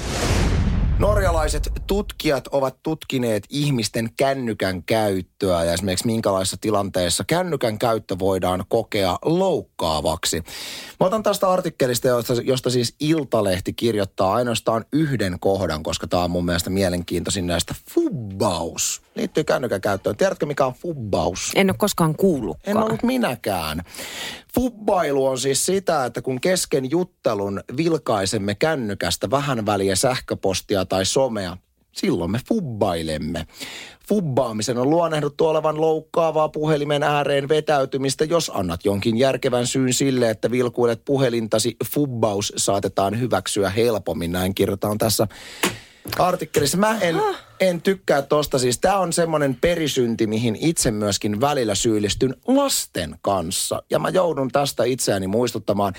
Norjalaiset 1.00 1.70
tutkijat 1.88 2.48
ovat 2.48 2.76
tutkineet 2.84 3.44
ihmisten 3.50 4.10
kännykän 4.18 4.84
käyttöä 4.84 5.64
ja 5.64 5.74
esimerkiksi 5.74 6.06
minkälaisissa 6.06 6.58
tilanteissa 6.62 7.24
kännykän 7.28 7.80
käyttö 7.80 8.20
voidaan 8.20 8.64
kokea 8.68 9.18
loukkaavaksi. 9.26 10.44
Mä 11.00 11.08
otan 11.08 11.24
tästä 11.24 11.50
artikkelista, 11.50 12.08
josta, 12.08 12.34
josta 12.34 12.70
siis 12.70 12.96
Iltalehti 13.00 13.74
kirjoittaa 13.74 14.34
ainoastaan 14.34 14.86
yhden 14.94 15.40
kohdan, 15.40 15.84
koska 15.84 16.08
tämä 16.08 16.24
on 16.24 16.32
mun 16.32 16.46
mielestä 16.46 16.70
mielenkiintoisin 16.70 17.48
näistä 17.48 17.76
fubbaus. 17.92 19.02
Liittyy 19.16 19.44
kännykän 19.44 19.82
käyttöön. 19.82 20.18
Tiedätkö 20.18 20.46
mikä 20.46 20.66
on 20.66 20.74
fubbaus? 20.74 21.52
En 21.56 21.70
ole 21.70 21.76
koskaan 21.78 22.16
kuullutkaan. 22.16 22.78
En 22.78 22.84
ollut 22.84 23.04
minäkään. 23.04 23.84
Fubbailu 24.56 25.26
on 25.26 25.40
siis 25.40 25.66
sitä, 25.66 26.06
että 26.06 26.22
kun 26.22 26.42
kesken 26.42 26.92
juttelun 26.92 27.64
vilkaisemme 27.78 28.56
kännykästä 28.56 29.30
vähän 29.32 29.66
väliä 29.66 29.96
sähköpostia 29.96 30.86
tai 30.86 31.06
somea, 31.06 31.58
silloin 31.92 32.32
me 32.32 32.40
fubbailemme. 32.48 33.48
Fubbaamisen 34.08 34.78
on 34.78 34.90
luonnehduttu 34.90 35.48
olevan 35.48 35.82
loukkaavaa 35.82 36.50
puhelimen 36.50 37.04
ääreen 37.04 37.50
vetäytymistä, 37.50 38.26
jos 38.26 38.52
annat 38.54 38.86
jonkin 38.86 39.18
järkevän 39.18 39.68
syyn 39.68 39.94
sille, 39.94 40.30
että 40.30 40.52
vilkuilet 40.52 41.06
puhelintasi. 41.06 41.76
Fubbaus 41.86 42.54
saatetaan 42.58 43.20
hyväksyä 43.20 43.70
helpommin, 43.70 44.32
näin 44.32 44.56
kirjoitetaan 44.56 44.98
tässä 44.98 45.28
artikkelissa. 46.20 46.78
Mä 46.78 47.00
en, 47.00 47.22
en 47.60 47.82
tykkää 47.82 48.22
tosta. 48.22 48.60
Siis 48.60 48.80
tää 48.80 49.00
on 49.00 49.14
semmoinen 49.14 49.58
perisynti, 49.62 50.28
mihin 50.28 50.58
itse 50.60 50.92
myöskin 50.92 51.42
välillä 51.42 51.76
syyllistyn 51.76 52.36
lasten 52.48 53.16
kanssa. 53.22 53.84
Ja 53.90 54.00
mä 54.00 54.10
joudun 54.10 54.52
tästä 54.52 54.84
itseäni 54.84 55.28
muistuttamaan. 55.28 55.94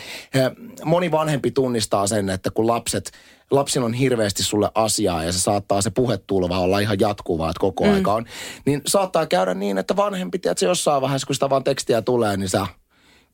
Moni 0.84 1.10
vanhempi 1.10 1.50
tunnistaa 1.50 2.06
sen, 2.06 2.30
että 2.30 2.50
kun 2.50 2.66
lapset, 2.66 3.10
lapsilla 3.50 3.86
on 3.86 3.94
hirveästi 3.94 4.42
sulle 4.42 4.70
asiaa 4.74 5.24
ja 5.24 5.32
se 5.32 5.40
saattaa 5.40 5.82
se 5.82 5.90
puhetulva 5.90 6.58
olla 6.58 6.78
ihan 6.78 7.00
jatkuvaa, 7.00 7.50
että 7.50 7.60
koko 7.60 7.84
mm. 7.84 7.94
aika 7.94 8.14
on. 8.14 8.26
Niin 8.66 8.82
saattaa 8.86 9.26
käydä 9.26 9.54
niin, 9.54 9.78
että 9.78 9.96
vanhempi, 9.96 10.38
tiedät, 10.38 10.58
se 10.58 10.66
jossain 10.66 11.02
vaiheessa, 11.02 11.26
kun 11.26 11.34
sitä 11.34 11.50
vaan 11.50 11.64
tekstiä 11.64 12.02
tulee, 12.02 12.36
niin 12.36 12.48
sä 12.48 12.66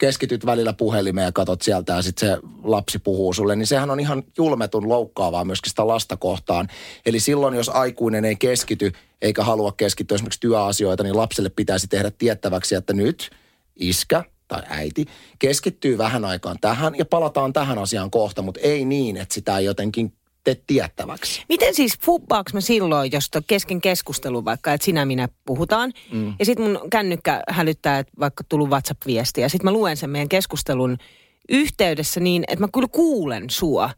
keskityt 0.02 0.46
välillä 0.46 0.72
puhelimeen 0.72 1.24
ja 1.24 1.32
katot 1.32 1.62
sieltä 1.62 1.92
ja 1.92 2.02
sitten 2.02 2.28
se 2.28 2.38
lapsi 2.64 2.98
puhuu 2.98 3.32
sulle, 3.32 3.56
niin 3.56 3.66
sehän 3.66 3.90
on 3.90 4.00
ihan 4.00 4.22
julmetun 4.38 4.88
loukkaavaa 4.88 5.44
myöskin 5.44 5.70
sitä 5.70 5.86
lasta 5.86 6.16
kohtaan. 6.16 6.68
Eli 7.06 7.20
silloin, 7.20 7.54
jos 7.54 7.68
aikuinen 7.68 8.24
ei 8.24 8.36
keskity 8.36 8.92
eikä 9.22 9.44
halua 9.44 9.72
keskittyä 9.72 10.14
esimerkiksi 10.14 10.40
työasioita, 10.40 11.02
niin 11.02 11.16
lapselle 11.16 11.50
pitäisi 11.50 11.88
tehdä 11.88 12.10
tiettäväksi, 12.10 12.74
että 12.74 12.92
nyt 12.92 13.30
iskä 13.76 14.24
tai 14.48 14.62
äiti 14.68 15.06
keskittyy 15.38 15.98
vähän 15.98 16.24
aikaan 16.24 16.56
tähän 16.60 16.94
ja 16.98 17.04
palataan 17.04 17.52
tähän 17.52 17.78
asiaan 17.78 18.10
kohta, 18.10 18.42
mutta 18.42 18.60
ei 18.60 18.84
niin, 18.84 19.16
että 19.16 19.34
sitä 19.34 19.58
ei 19.58 19.64
jotenkin 19.64 20.12
tee 20.44 20.56
tiettäväksi. 20.66 21.42
Miten 21.48 21.74
siis 21.74 21.98
fubbaaks 22.00 22.54
mä 22.54 22.60
silloin, 22.60 23.12
jos 23.12 23.30
to 23.30 23.40
kesken 23.46 23.80
keskustelu 23.80 24.44
vaikka, 24.44 24.72
että 24.72 24.84
sinä 24.84 25.04
minä 25.04 25.28
puhutaan, 25.44 25.92
mm. 26.12 26.34
ja 26.38 26.44
sitten 26.44 26.64
mun 26.64 26.90
kännykkä 26.90 27.42
hälyttää, 27.48 27.98
että 27.98 28.12
vaikka 28.20 28.44
tullut 28.48 28.68
WhatsApp-viesti, 28.68 29.40
ja 29.40 29.48
sitten 29.48 29.64
mä 29.64 29.72
luen 29.72 29.96
sen 29.96 30.10
meidän 30.10 30.28
keskustelun 30.28 30.98
yhteydessä 31.48 32.20
niin, 32.20 32.44
että 32.48 32.60
mä 32.64 32.68
kyllä 32.72 32.88
kuulen 32.92 33.50
sua, 33.50 33.90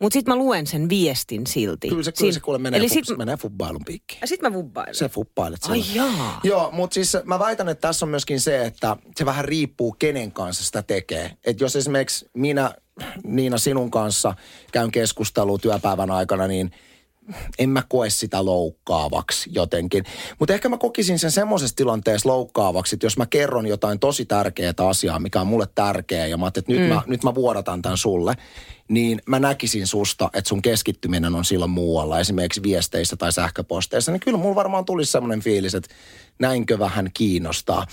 mutta 0.00 0.14
sitten 0.14 0.34
mä 0.34 0.38
luen 0.38 0.66
sen 0.66 0.88
viestin 0.88 1.46
silti. 1.46 1.88
Kyllä 1.88 2.02
se, 2.02 2.12
kyllä 2.12 2.32
se 2.32 2.40
kuule 2.40 2.58
menee, 2.58 2.78
Eli 2.78 2.84
Eli 2.84 3.04
sit, 3.04 3.18
menee 3.18 3.36
fubbailun 3.36 3.84
piikkiin. 3.84 4.20
ja 4.20 4.26
sit 4.26 4.42
mä 4.42 4.52
vubbailen. 4.52 4.94
Se 4.94 5.08
fubbailet 5.08 5.60
Ai 5.68 5.84
jaa. 5.94 6.40
Joo, 6.42 6.70
mutta 6.72 6.94
siis 6.94 7.16
mä 7.24 7.38
väitän, 7.38 7.68
että 7.68 7.88
tässä 7.88 8.06
on 8.06 8.10
myöskin 8.10 8.40
se, 8.40 8.64
että 8.64 8.96
se 9.16 9.26
vähän 9.26 9.44
riippuu 9.44 9.92
kenen 9.98 10.32
kanssa 10.32 10.64
sitä 10.64 10.82
tekee. 10.82 11.30
Että 11.44 11.64
jos 11.64 11.76
esimerkiksi 11.76 12.30
minä, 12.34 12.74
Niina, 13.24 13.58
sinun 13.58 13.90
kanssa 13.90 14.34
käyn 14.72 14.90
keskustelua 14.90 15.58
työpäivän 15.58 16.10
aikana, 16.10 16.46
niin 16.46 16.70
en 17.58 17.70
mä 17.70 17.82
koe 17.88 18.10
sitä 18.10 18.44
loukkaavaksi 18.44 19.50
jotenkin. 19.52 20.04
Mutta 20.38 20.54
ehkä 20.54 20.68
mä 20.68 20.78
kokisin 20.78 21.18
sen 21.18 21.30
semmoisessa 21.30 21.76
tilanteessa 21.76 22.28
loukkaavaksi, 22.28 22.96
että 22.96 23.06
jos 23.06 23.16
mä 23.16 23.26
kerron 23.26 23.66
jotain 23.66 23.98
tosi 23.98 24.24
tärkeää 24.24 24.72
asiaa, 24.88 25.18
mikä 25.18 25.40
on 25.40 25.46
mulle 25.46 25.66
tärkeä, 25.74 26.26
ja 26.26 26.36
mä 26.36 26.46
että 26.46 26.62
nyt, 26.68 26.80
mm. 26.80 26.86
mä, 26.86 27.02
nyt 27.06 27.24
mä 27.24 27.34
vuodatan 27.34 27.82
tämän 27.82 27.98
sulle, 27.98 28.34
niin 28.88 29.22
mä 29.26 29.38
näkisin 29.38 29.86
susta, 29.86 30.30
että 30.32 30.48
sun 30.48 30.62
keskittyminen 30.62 31.34
on 31.34 31.44
silloin 31.44 31.70
muualla, 31.70 32.20
esimerkiksi 32.20 32.62
viesteissä 32.62 33.16
tai 33.16 33.32
sähköposteissa, 33.32 34.12
niin 34.12 34.20
kyllä 34.20 34.38
mulla 34.38 34.54
varmaan 34.54 34.84
tulisi 34.84 35.12
semmoinen 35.12 35.40
fiilis, 35.40 35.74
että 35.74 35.94
näinkö 36.38 36.78
vähän 36.78 37.10
kiinnostaa. 37.14 37.86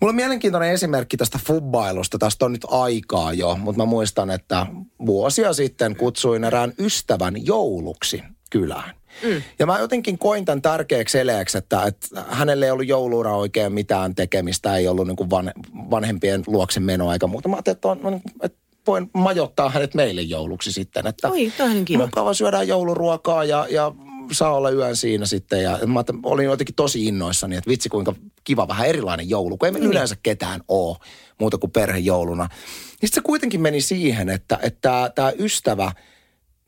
Mulla 0.00 0.10
on 0.10 0.16
mielenkiintoinen 0.16 0.72
esimerkki 0.72 1.16
tästä 1.16 1.38
fubbailusta. 1.46 2.18
Tästä 2.18 2.44
on 2.44 2.52
nyt 2.52 2.66
aikaa 2.70 3.32
jo, 3.32 3.56
mutta 3.56 3.82
mä 3.82 3.84
muistan, 3.86 4.30
että 4.30 4.66
vuosia 5.06 5.52
sitten 5.52 5.96
kutsuin 5.96 6.44
erään 6.44 6.72
ystävän 6.78 7.46
jouluksi 7.46 8.22
kylään. 8.52 8.94
Mm. 9.22 9.42
Ja 9.58 9.66
mä 9.66 9.78
jotenkin 9.78 10.18
koin 10.18 10.44
tämän 10.44 10.62
tärkeäksi 10.62 11.18
eleeksi, 11.18 11.58
että, 11.58 11.82
että 11.82 12.24
hänelle 12.28 12.64
ei 12.64 12.70
ollut 12.70 12.86
jouluna 12.86 13.34
oikein 13.34 13.72
mitään 13.72 14.14
tekemistä, 14.14 14.76
ei 14.76 14.88
ollut 14.88 15.06
niin 15.06 15.16
kuin 15.16 15.30
van, 15.30 15.52
vanhempien 15.90 16.42
luokse 16.46 16.80
menoa 16.80 17.12
eikä 17.12 17.26
muuta. 17.26 17.48
Mä 17.48 17.56
ajattelin, 17.56 17.76
että, 17.76 17.88
on, 17.88 18.00
on, 18.04 18.20
että 18.42 18.58
voin 18.86 19.10
majoittaa 19.14 19.70
hänet 19.70 19.94
meille 19.94 20.22
jouluksi 20.22 20.72
sitten. 20.72 21.06
Että 21.06 21.28
Oi, 21.28 21.52
on 21.60 21.84
kiva. 21.84 22.02
Mukava 22.04 22.34
syödään 22.34 22.68
jouluruokaa 22.68 23.44
ja, 23.44 23.66
ja 23.70 23.92
saa 24.32 24.52
olla 24.56 24.70
yön 24.70 24.96
siinä 24.96 25.26
sitten. 25.26 25.62
Ja 25.62 25.78
mä 25.86 26.04
olin 26.22 26.44
jotenkin 26.44 26.74
tosi 26.74 27.06
innoissani, 27.06 27.56
että 27.56 27.70
vitsi 27.70 27.88
kuinka 27.88 28.14
kiva 28.44 28.68
vähän 28.68 28.86
erilainen 28.86 29.28
joulu, 29.30 29.56
kun 29.56 29.66
ei 29.66 29.72
Niin. 29.72 29.82
meillä 29.82 29.92
yleensä 29.92 30.16
ketään 30.22 30.60
ole 30.68 30.96
muuta 31.40 31.58
kuin 31.58 31.70
perhejouluna. 31.70 32.44
Niin 32.44 33.08
sitten 33.08 33.22
se 33.22 33.26
kuitenkin 33.26 33.60
meni 33.60 33.80
siihen, 33.80 34.28
että 34.28 34.58
että 34.62 35.12
tämä 35.14 35.32
ystävä 35.38 35.92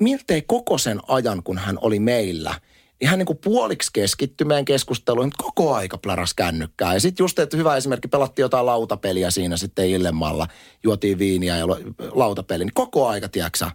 miltei 0.00 0.42
koko 0.42 0.78
sen 0.78 1.00
ajan, 1.08 1.42
kun 1.42 1.58
hän 1.58 1.78
oli 1.80 1.98
meillä, 1.98 2.60
niin 3.00 3.08
hän 3.08 3.18
niin 3.18 3.26
kuin 3.26 3.38
puoliksi 3.44 3.90
keskittyi 3.92 4.46
meidän 4.46 4.64
keskusteluun, 4.64 5.26
mutta 5.26 5.44
koko 5.44 5.74
aika 5.74 5.98
pläräs 5.98 6.34
kännykkää. 6.34 6.94
Ja 6.94 7.00
sitten 7.00 7.24
just, 7.24 7.38
että 7.38 7.56
hyvä 7.56 7.76
esimerkki, 7.76 8.08
pelattiin 8.08 8.44
jotain 8.44 8.66
lautapeliä 8.66 9.30
siinä 9.30 9.56
sitten 9.56 9.88
illemmalla, 9.88 10.48
juotiin 10.84 11.18
viiniä 11.18 11.56
ja 11.56 11.66
lautapeli, 12.12 12.64
niin 12.64 12.74
koko 12.74 13.08
aika, 13.08 13.28
tiedätkö 13.28 13.66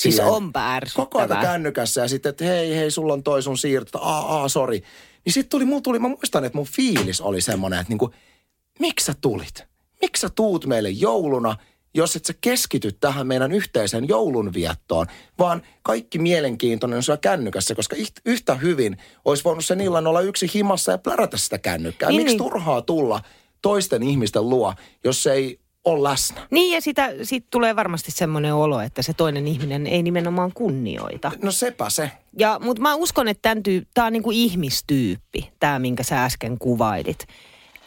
Siis 0.00 0.20
onpa 0.20 0.74
ärsyttävää. 0.74 1.06
Koko 1.06 1.18
aika 1.18 1.42
kännykässä 1.42 2.00
ja 2.00 2.08
sitten, 2.08 2.30
että 2.30 2.44
hei, 2.44 2.76
hei, 2.76 2.90
sulla 2.90 3.12
on 3.12 3.22
toi 3.22 3.42
sun 3.42 3.58
siirto, 3.58 3.98
aa, 3.98 4.36
aa, 4.36 4.48
sori. 4.48 4.82
Niin 5.24 5.32
sitten 5.32 5.50
tuli, 5.50 5.64
mulla 5.64 5.80
tuli, 5.80 5.98
mä 5.98 6.08
muistan, 6.08 6.44
että 6.44 6.58
mun 6.58 6.66
fiilis 6.66 7.20
oli 7.20 7.40
semmoinen, 7.40 7.80
että 7.80 7.90
niinku, 7.90 8.10
miksi 8.78 9.06
sä 9.06 9.14
tulit? 9.20 9.64
Miksi 10.00 10.20
sä 10.20 10.28
tuut 10.34 10.66
meille 10.66 10.90
jouluna, 10.90 11.56
jos 11.94 12.16
et 12.16 12.24
sä 12.24 12.34
keskity 12.40 12.92
tähän 12.92 13.26
meidän 13.26 13.52
yhteiseen 13.52 14.08
joulunviettoon, 14.08 15.06
vaan 15.38 15.62
kaikki 15.82 16.18
mielenkiintoinen 16.18 16.96
on 16.96 17.02
siellä 17.02 17.20
kännykässä, 17.20 17.74
koska 17.74 17.96
yhtä 18.24 18.54
hyvin 18.54 18.96
olisi 19.24 19.44
voinut 19.44 19.64
sen 19.64 19.80
illan 19.80 20.06
olla 20.06 20.20
yksi 20.20 20.50
himassa 20.54 20.92
ja 20.92 20.98
plärätä 20.98 21.36
sitä 21.36 21.58
kännykkää. 21.58 22.08
Niin, 22.08 22.22
Miksi 22.22 22.34
niin. 22.34 22.38
turhaa 22.38 22.82
tulla 22.82 23.20
toisten 23.62 24.02
ihmisten 24.02 24.48
luo, 24.48 24.74
jos 25.04 25.22
se 25.22 25.32
ei 25.32 25.60
ole 25.84 26.08
läsnä? 26.10 26.46
Niin 26.50 26.74
ja 26.74 26.80
sitä, 26.80 27.10
siitä 27.22 27.46
tulee 27.50 27.76
varmasti 27.76 28.10
semmoinen 28.10 28.54
olo, 28.54 28.80
että 28.80 29.02
se 29.02 29.12
toinen 29.12 29.48
ihminen 29.48 29.86
ei 29.86 30.02
nimenomaan 30.02 30.52
kunnioita. 30.54 31.32
No 31.42 31.52
sepä 31.52 31.90
se. 31.90 32.10
Ja, 32.38 32.60
mutta 32.62 32.82
mä 32.82 32.94
uskon, 32.94 33.28
että 33.28 33.56
tämä 33.94 34.06
on 34.06 34.12
niinku 34.12 34.30
ihmistyyppi, 34.30 35.52
tämä 35.60 35.78
minkä 35.78 36.02
sä 36.02 36.24
äsken 36.24 36.58
kuvailit. 36.58 37.26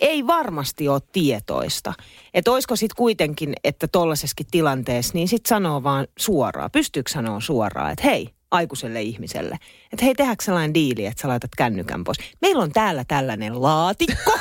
Ei 0.03 0.27
varmasti 0.27 0.87
ole 0.87 1.01
tietoista. 1.11 1.93
Että 2.33 2.51
olisiko 2.51 2.75
sitten 2.75 2.95
kuitenkin, 2.95 3.53
että 3.63 3.87
tollaisessakin 3.87 4.47
tilanteessa, 4.51 5.13
niin 5.13 5.27
sitten 5.27 5.49
sanoo 5.49 5.83
vaan 5.83 6.07
suoraan. 6.17 6.71
Pystyykö 6.71 7.11
sanoa 7.11 7.39
suoraan, 7.39 7.91
että 7.91 8.03
hei, 8.07 8.29
aikuiselle 8.53 9.01
ihmiselle. 9.01 9.57
Että 9.93 10.05
hei, 10.05 10.15
tehdäänkö 10.15 10.43
sellainen 10.43 10.73
diili, 10.73 11.05
että 11.05 11.21
sä 11.21 11.27
laitat 11.27 11.51
kännykän 11.57 12.03
pois. 12.03 12.17
Meillä 12.41 12.63
on 12.63 12.71
täällä 12.71 13.03
tällainen 13.07 13.61
laatikko, 13.61 14.31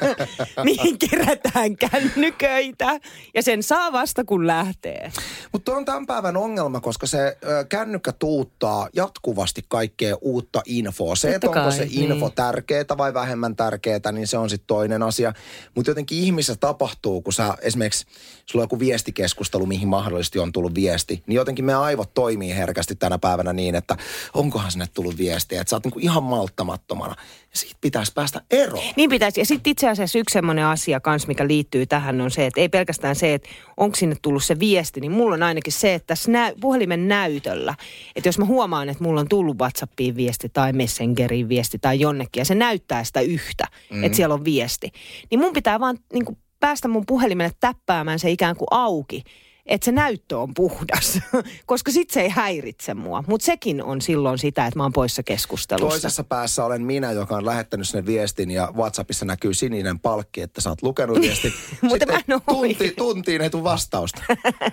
mihin 0.64 0.98
kerätään 0.98 1.76
kännyköitä. 1.76 3.00
Ja 3.34 3.42
sen 3.42 3.62
saa 3.62 3.92
vasta, 3.92 4.24
kun 4.24 4.46
lähtee. 4.46 5.12
Mutta 5.52 5.76
on 5.76 5.84
tämän 5.84 6.06
päivän 6.06 6.36
ongelma, 6.36 6.80
koska 6.80 7.06
se 7.06 7.38
ö, 7.44 7.64
kännykkä 7.68 8.12
tuuttaa 8.12 8.88
jatkuvasti 8.92 9.64
kaikkea 9.68 10.16
uutta 10.20 10.62
infoa. 10.66 11.16
Se, 11.16 11.34
että 11.34 11.50
onko 11.50 11.70
se 11.70 11.86
info 11.90 12.26
niin. 12.26 12.34
tärkeää 12.34 12.84
vai 12.98 13.14
vähemmän 13.14 13.56
tärkeää, 13.56 14.12
niin 14.12 14.26
se 14.26 14.38
on 14.38 14.50
sitten 14.50 14.66
toinen 14.66 15.02
asia. 15.02 15.32
Mutta 15.74 15.90
jotenkin 15.90 16.18
ihmisessä 16.18 16.56
tapahtuu, 16.60 17.22
kun 17.22 17.32
sä 17.32 17.54
esimerkiksi, 17.60 18.06
sulla 18.46 18.62
on 18.62 18.64
joku 18.64 18.78
viestikeskustelu, 18.78 19.66
mihin 19.66 19.88
mahdollisesti 19.88 20.38
on 20.38 20.52
tullut 20.52 20.74
viesti, 20.74 21.22
niin 21.26 21.36
jotenkin 21.36 21.64
meidän 21.64 21.82
aivot 21.82 22.14
toimii 22.14 22.56
herkästi 22.56 22.94
tänä 22.94 23.18
päivänä 23.18 23.41
niin, 23.52 23.74
että 23.74 23.96
onkohan 24.34 24.70
sinne 24.70 24.86
tullut 24.94 25.18
viestiä, 25.18 25.60
että 25.60 25.70
sä 25.70 25.76
oot 25.76 25.84
niinku 25.84 25.98
ihan 25.98 26.22
malttamattomana. 26.22 27.14
Ja 27.52 27.58
siitä 27.58 27.76
pitäisi 27.80 28.12
päästä 28.12 28.40
eroon. 28.50 28.84
Niin 28.96 29.10
pitäisi. 29.10 29.40
Ja 29.40 29.46
sitten 29.46 29.70
itse 29.70 29.88
asiassa 29.88 30.18
yksi 30.18 30.32
semmoinen 30.32 30.64
asia 30.64 31.00
kanssa, 31.00 31.28
mikä 31.28 31.46
liittyy 31.46 31.86
tähän, 31.86 32.20
on 32.20 32.30
se, 32.30 32.46
että 32.46 32.60
ei 32.60 32.68
pelkästään 32.68 33.16
se, 33.16 33.34
että 33.34 33.48
onko 33.76 33.96
sinne 33.96 34.16
tullut 34.22 34.44
se 34.44 34.58
viesti, 34.58 35.00
niin 35.00 35.12
mulla 35.12 35.34
on 35.34 35.42
ainakin 35.42 35.72
se, 35.72 35.94
että 35.94 36.06
tässä 36.06 36.30
nä- 36.30 36.52
puhelimen 36.60 37.08
näytöllä, 37.08 37.74
että 38.16 38.28
jos 38.28 38.38
mä 38.38 38.44
huomaan, 38.44 38.88
että 38.88 39.04
mulla 39.04 39.20
on 39.20 39.28
tullut 39.28 39.58
WhatsAppiin 39.58 40.16
viesti 40.16 40.48
tai 40.48 40.72
Messengeriin 40.72 41.48
viesti 41.48 41.78
tai 41.78 42.00
jonnekin, 42.00 42.40
ja 42.40 42.44
se 42.44 42.54
näyttää 42.54 43.04
sitä 43.04 43.20
yhtä, 43.20 43.66
mm. 43.90 44.04
että 44.04 44.16
siellä 44.16 44.34
on 44.34 44.44
viesti, 44.44 44.92
niin 45.30 45.40
mun 45.40 45.52
pitää 45.52 45.80
vaan 45.80 45.98
niin 46.12 46.24
kuin, 46.24 46.38
päästä 46.60 46.88
mun 46.88 47.06
puhelimelle 47.06 47.52
täppäämään 47.60 48.18
se 48.18 48.30
ikään 48.30 48.56
kuin 48.56 48.68
auki, 48.70 49.22
että 49.66 49.84
se 49.84 49.92
näyttö 49.92 50.38
on 50.38 50.54
puhdas, 50.54 51.18
koska 51.66 51.92
sit 51.92 52.10
se 52.10 52.20
ei 52.20 52.28
häiritse 52.28 52.94
mua. 52.94 53.24
Mutta 53.26 53.44
sekin 53.44 53.82
on 53.82 54.00
silloin 54.00 54.38
sitä, 54.38 54.66
että 54.66 54.78
mä 54.78 54.82
oon 54.82 54.92
poissa 54.92 55.22
keskustelusta. 55.22 55.88
Toisessa 55.88 56.24
päässä 56.24 56.64
olen 56.64 56.82
minä, 56.82 57.12
joka 57.12 57.36
on 57.36 57.46
lähettänyt 57.46 57.88
sinne 57.88 58.06
viestin 58.06 58.50
ja 58.50 58.72
WhatsAppissa 58.76 59.24
näkyy 59.24 59.54
sininen 59.54 60.00
palkki, 60.00 60.40
että 60.40 60.60
sä 60.60 60.70
oot 60.70 60.82
lukenut 60.82 61.20
viestin. 61.26 61.52
Mutta 61.80 62.06
mä 62.06 62.12
en 62.12 62.40
tunti, 62.48 62.90
tuntiin 62.96 63.40
ei 63.40 63.50
tule 63.50 63.64
vastausta. 63.64 64.22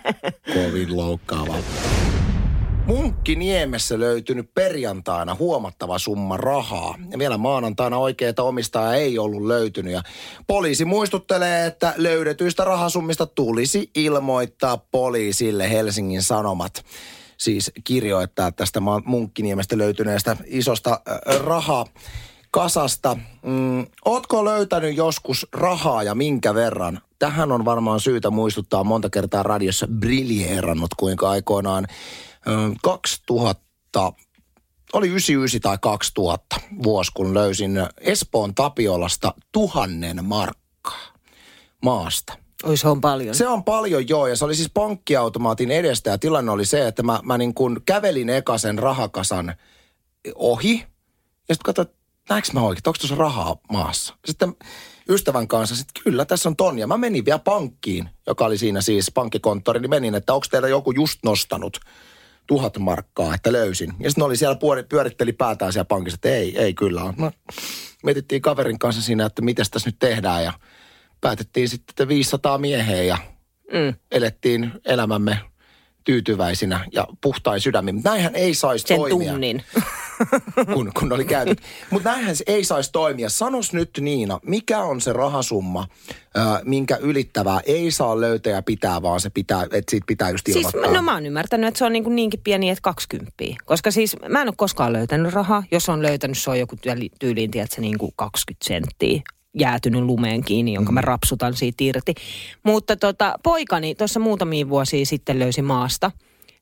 Kovin 0.54 0.98
loukkaava. 0.98 1.56
Munkkiniemessä 2.90 4.00
löytynyt 4.00 4.54
perjantaina 4.54 5.36
huomattava 5.40 6.00
summa 6.00 6.38
rahaa. 6.38 6.96
Ja 7.12 7.20
vielä 7.20 7.38
maanantaina 7.38 7.98
oikeita 7.98 8.44
omistajaa 8.44 8.96
ei 8.96 9.20
ollut 9.20 9.46
löytynyt. 9.46 9.94
Ja 9.94 10.02
poliisi 10.48 10.86
muistuttelee, 10.86 11.66
että 11.66 11.94
löydetyistä 11.98 12.64
rahasummista 12.64 13.26
tulisi 13.26 13.90
ilmoittaa 13.96 14.78
poliisille 14.78 15.70
Helsingin 15.70 16.24
Sanomat. 16.24 16.86
Siis 17.38 17.72
kirjoittaa 17.84 18.52
tästä 18.52 18.80
Munkkiniemestä 19.06 19.78
löytyneestä 19.78 20.38
isosta 20.46 21.02
rahaa 21.46 21.86
kasasta. 22.52 23.18
Mm, 23.46 23.86
ootko 24.06 24.46
löytänyt 24.46 24.98
joskus 24.98 25.48
rahaa 25.54 26.04
ja 26.04 26.16
minkä 26.16 26.54
verran? 26.54 27.02
Tähän 27.20 27.52
on 27.52 27.66
varmaan 27.66 28.00
syytä 28.00 28.30
muistuttaa 28.30 28.84
monta 28.84 29.10
kertaa 29.10 29.44
radiossa 29.44 29.88
briljeerannut, 29.88 30.94
kuinka 30.98 31.30
aikoinaan 31.30 31.88
2000 32.82 34.14
oli 34.94 35.08
99 35.08 35.62
tai 35.62 35.78
2000 35.82 36.56
vuosi, 36.84 37.12
kun 37.16 37.34
löysin 37.34 37.72
Espoon 38.02 38.56
Tapiolasta 38.56 39.34
tuhannen 39.52 40.26
markkaa 40.26 41.14
maasta. 41.84 42.34
Oi 42.64 42.78
se 42.78 42.88
on 42.88 43.02
paljon. 43.02 43.36
Se 43.36 43.48
on 43.48 43.64
paljon 43.64 44.10
joo, 44.10 44.28
ja 44.28 44.36
se 44.36 44.46
oli 44.46 44.56
siis 44.56 44.72
pankkiautomaatin 44.74 45.72
edestä, 45.72 46.10
ja 46.10 46.18
tilanne 46.18 46.52
oli 46.52 46.66
se, 46.66 46.88
että 46.88 47.04
mä, 47.04 47.20
mä 47.24 47.38
niin 47.38 47.54
kuin 47.54 47.78
kävelin 47.86 48.30
eka 48.30 48.58
sen 48.58 48.80
rahakasan 48.80 49.56
ohi, 50.36 50.86
ja 51.50 51.56
sitten 51.56 51.66
katsoin, 51.66 51.88
että 51.88 52.00
näekö 52.30 52.48
mä 52.54 52.62
oikein, 52.62 52.82
onko 52.88 52.98
tuossa 53.00 53.16
rahaa 53.16 53.58
maassa. 53.72 54.16
Sitten 54.26 54.56
ystävän 55.10 55.48
kanssa, 55.48 55.76
sitten 55.76 56.04
kyllä 56.04 56.26
tässä 56.26 56.50
on 56.50 56.56
tonnia. 56.56 56.88
Mä 56.88 56.98
menin 56.98 57.26
vielä 57.26 57.40
pankkiin, 57.40 58.10
joka 58.28 58.46
oli 58.46 58.58
siinä 58.58 58.82
siis 58.82 59.12
pankkikonttori, 59.12 59.80
niin 59.80 59.90
menin, 59.90 60.16
että 60.16 60.34
onko 60.34 60.48
teillä 60.52 60.68
joku 60.68 60.92
just 60.92 61.20
nostanut 61.24 61.80
tuhat 62.50 62.78
markkaa, 62.78 63.36
että 63.36 63.52
löysin. 63.52 63.94
Ja 64.00 64.10
sitten 64.10 64.24
oli 64.24 64.38
siellä 64.38 64.56
puoli, 64.56 64.84
pyöritteli 64.84 65.34
päätään 65.34 65.74
siellä 65.74 65.86
pankissa, 65.86 66.16
että 66.16 66.30
ei, 66.30 66.58
ei 66.58 66.74
kyllä 66.74 67.04
ole. 67.04 67.14
No, 67.18 67.32
mietittiin 68.04 68.42
kaverin 68.42 68.80
kanssa 68.80 69.02
siinä, 69.02 69.26
että 69.26 69.42
mitä 69.42 69.64
tässä 69.72 69.88
nyt 69.90 70.00
tehdään 70.00 70.44
ja 70.44 70.54
päätettiin 71.22 71.70
sitten, 71.70 71.92
että 71.92 72.08
500 72.08 72.58
mieheä 72.58 73.04
ja 73.04 73.18
mm. 73.74 73.94
elettiin 74.12 74.72
elämämme 74.86 75.40
tyytyväisinä 76.14 76.86
ja 76.92 77.08
puhtain 77.22 77.62
sydämin. 77.62 78.02
Näinhän 78.04 78.36
ei 78.36 78.54
saisi 78.54 78.88
Sen 78.88 78.98
toimia. 78.98 79.32
tunnin. 79.32 79.64
kun, 80.74 80.92
kun 81.00 81.14
oli 81.14 81.26
käyty. 81.26 81.56
Mutta 81.92 82.10
näinhän 82.10 82.36
se 82.36 82.44
ei 82.48 82.64
saisi 82.64 82.92
toimia. 82.92 83.30
Sanos 83.30 83.74
nyt 83.74 83.90
Niina, 84.02 84.40
mikä 84.46 84.80
on 84.80 85.02
se 85.02 85.14
rahasumma, 85.14 85.88
minkä 86.64 86.96
ylittävää 86.98 87.60
ei 87.66 87.92
saa 87.92 88.22
löytää 88.22 88.54
ja 88.54 88.62
pitää, 88.62 89.02
vaan 89.02 89.20
se 89.22 89.30
pitää, 89.30 89.64
että 89.64 89.92
siitä 89.92 90.06
pitää 90.08 90.30
just 90.30 90.46
Siis 90.46 90.58
ilmoittaa. 90.58 90.94
no 90.94 91.02
mä 91.02 91.14
oon 91.14 91.26
ymmärtänyt, 91.26 91.68
että 91.68 91.78
se 91.78 91.86
on 91.86 91.94
niin 91.94 92.04
kuin 92.04 92.16
niinkin 92.16 92.40
pieni, 92.44 92.70
että 92.70 92.82
20. 92.82 93.34
Koska 93.66 93.92
siis 93.92 94.16
mä 94.30 94.42
en 94.42 94.48
ole 94.48 94.54
koskaan 94.58 94.94
löytänyt 94.94 95.34
rahaa. 95.34 95.64
Jos 95.72 95.90
on 95.90 96.02
löytänyt, 96.02 96.38
se 96.38 96.50
on 96.50 96.60
joku 96.60 96.76
tyyli- 96.76 97.10
tyyliin, 97.20 97.52
tiedätkö, 97.52 97.82
niin 97.82 97.98
kuin 97.98 98.12
20 98.16 98.66
senttiä 98.68 99.22
jäätynyt 99.60 100.04
lumeen 100.04 100.44
kiinni, 100.44 100.74
jonka 100.74 100.92
mä 100.92 101.02
rapsutan 101.02 101.54
siitä 101.54 101.84
irti. 101.84 102.14
Mutta 102.64 102.96
tota, 102.96 103.36
poikani 103.44 103.96
tuossa 103.96 104.20
muutamia 104.20 104.70
vuosia 104.70 105.06
sitten 105.06 105.40
löysi 105.40 105.62
maasta 105.62 106.12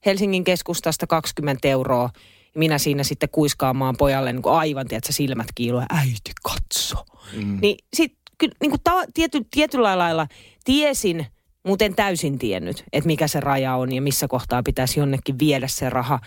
Helsingin 0.06 0.44
keskustasta 0.44 1.08
20 1.08 1.68
euroa. 1.68 2.10
Minä 2.56 2.78
siinä 2.78 3.04
sitten 3.04 3.30
kuiskaamaan 3.30 3.98
pojalle 3.98 4.34
niin 4.34 4.42
kuin 4.42 4.56
aivan, 4.56 4.88
tiedätkö, 4.88 5.14
silmät 5.14 5.48
kiilua, 5.56 5.86
äiti 5.90 6.32
katso. 6.44 7.06
Mm. 7.34 7.58
Niin 7.62 7.78
sit 7.94 8.14
kyllä 8.38 8.56
niin 8.62 8.70
kuin 8.72 8.82
ta- 8.84 9.06
tiety, 9.14 9.42
tietyllä 9.52 9.98
lailla 9.98 10.28
tiesin, 10.64 11.26
mutta 11.64 11.86
en 11.86 11.96
täysin 11.96 12.40
tiennyt, 12.40 12.84
että 12.94 13.08
mikä 13.08 13.28
se 13.28 13.40
raja 13.40 13.76
on 13.76 13.92
ja 13.92 14.02
missä 14.02 14.28
kohtaa 14.28 14.64
pitäisi 14.64 15.00
jonnekin 15.00 15.40
viedä 15.40 15.68
se 15.68 15.90
raha. 15.90 16.20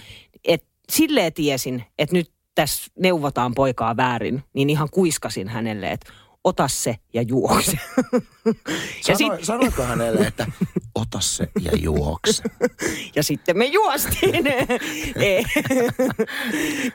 Et 0.45 0.65
silleen 0.91 1.33
tiesin, 1.33 1.85
että 1.99 2.17
nyt 2.17 2.31
tässä 2.55 2.93
neuvotaan 2.99 3.55
poikaa 3.55 3.97
väärin, 3.97 4.43
niin 4.53 4.71
ihan 4.71 4.89
kuiskasin 4.91 5.49
hänelle, 5.49 5.91
että 5.91 6.13
ota 6.45 6.69
se 6.69 6.97
ja 7.15 7.23
juokse. 7.23 7.73
ja, 9.09 9.17
Sano, 9.17 9.17
sit, 9.17 9.45
Sanoiko 9.45 9.83
hänelle, 9.83 10.27
että 10.27 10.47
ota 10.95 11.21
se 11.21 11.49
ja 11.61 11.73
juokse? 11.77 12.43
ja 13.17 13.23
sitten 13.23 13.59
me 13.59 13.65
juostiin. 13.65 14.45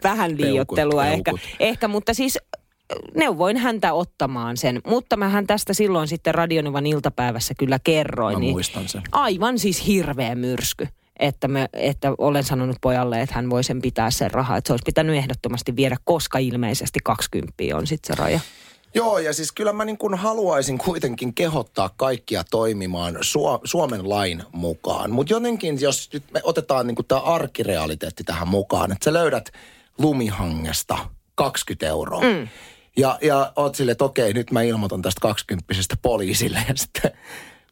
Vähän 0.03 0.37
liiottelua 0.41 1.01
Peukut, 1.01 1.17
ehkä, 1.17 1.31
peukut. 1.31 1.55
ehkä, 1.59 1.87
mutta 1.87 2.13
siis 2.13 2.39
neuvoin 3.15 3.57
häntä 3.57 3.93
ottamaan 3.93 4.57
sen. 4.57 4.81
Mutta 4.87 5.17
mähän 5.17 5.47
tästä 5.47 5.73
silloin 5.73 6.07
sitten 6.07 6.35
Radionovan 6.35 6.85
iltapäivässä 6.85 7.53
kyllä 7.57 7.79
kerroin. 7.83 8.35
Mä 8.35 8.39
niin 8.39 8.53
muistan 8.53 8.87
sen. 8.87 9.01
Aivan 9.11 9.59
siis 9.59 9.87
hirveä 9.87 10.35
myrsky. 10.35 10.87
Että, 11.19 11.47
me, 11.47 11.69
että 11.73 12.13
olen 12.17 12.43
sanonut 12.43 12.77
pojalle, 12.81 13.21
että 13.21 13.35
hän 13.35 13.49
voi 13.49 13.63
sen 13.63 13.81
pitää 13.81 14.11
sen 14.11 14.31
rahaa. 14.31 14.57
Että 14.57 14.67
se 14.67 14.73
olisi 14.73 14.83
pitänyt 14.85 15.15
ehdottomasti 15.15 15.75
viedä, 15.75 15.97
koska 16.03 16.37
ilmeisesti 16.37 16.99
20 17.03 17.53
on 17.73 17.87
sitten 17.87 18.15
se 18.15 18.21
raja. 18.21 18.39
Joo, 18.95 19.19
ja 19.19 19.33
siis 19.33 19.51
kyllä 19.51 19.73
mä 19.73 19.85
niin 19.85 19.97
kuin 19.97 20.15
haluaisin 20.15 20.77
kuitenkin 20.77 21.33
kehottaa 21.33 21.89
kaikkia 21.97 22.43
toimimaan 22.43 23.17
Suo- 23.21 23.61
Suomen 23.63 24.09
lain 24.09 24.43
mukaan. 24.51 25.11
Mutta 25.11 25.33
jotenkin, 25.33 25.81
jos 25.81 26.09
nyt 26.13 26.23
me 26.31 26.41
otetaan 26.43 26.87
niin 26.87 26.95
tämä 27.07 27.21
arkirealiteetti 27.21 28.23
tähän 28.23 28.47
mukaan, 28.47 28.91
että 28.91 29.05
sä 29.05 29.13
löydät 29.13 29.51
lumihangesta 29.97 30.97
20 31.35 31.87
euroa. 31.87 32.21
Mm. 32.21 32.47
Ja, 32.97 33.17
ja 33.21 33.53
oot 33.55 33.75
silleen, 33.75 33.91
että 33.91 34.05
okei, 34.05 34.33
nyt 34.33 34.51
mä 34.51 34.61
ilmoitan 34.61 35.01
tästä 35.01 35.21
20 35.21 35.73
poliisille. 36.01 36.59
Ja 36.69 36.73
sitten 36.75 37.11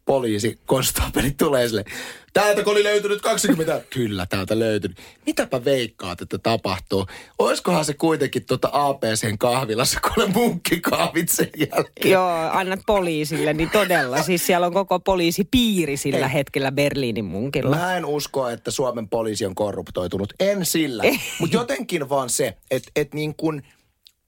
poliisi, 0.06 0.60
konstaapeli 0.66 1.32
tulee 1.32 1.68
sille, 1.68 1.86
täältä 2.34 2.62
oli 2.66 2.84
löytynyt 2.84 3.22
20. 3.22 3.82
Kyllä, 3.90 4.26
täältä 4.26 4.60
löytynyt. 4.60 4.98
Mitäpä 5.26 5.66
veikkaat, 5.66 6.22
että 6.22 6.38
tapahtuu? 6.38 7.08
Oiskohan 7.40 7.86
se 7.86 7.94
kuitenkin 7.94 8.46
tuota 8.46 8.70
APCn 8.74 9.38
kahvilassa, 9.38 10.00
kun 10.02 10.12
olen 10.18 10.34
munkkikahvit 10.34 11.30
sen 11.30 11.50
jälkeen? 11.58 12.12
Joo, 12.12 12.50
annat 12.52 12.80
poliisille, 12.86 13.54
niin 13.54 13.70
todella. 13.70 14.24
Siis 14.24 14.46
siellä 14.46 14.68
on 14.68 14.74
koko 14.74 15.00
poliisipiiri 15.00 15.98
sillä 15.98 16.28
Ei. 16.28 16.34
hetkellä 16.34 16.72
Berliinin 16.72 17.26
munkilla. 17.26 17.76
Mä 17.76 17.98
en 17.98 18.06
usko, 18.06 18.50
että 18.50 18.72
Suomen 18.72 19.10
poliisi 19.10 19.46
on 19.46 19.56
korruptoitunut. 19.56 20.34
En 20.40 20.66
sillä. 20.66 21.04
Mutta 21.40 21.56
jotenkin 21.56 22.10
vaan 22.10 22.30
se, 22.30 22.58
että 22.72 22.92
et 22.96 23.14
niin 23.14 23.36
kuin, 23.36 23.64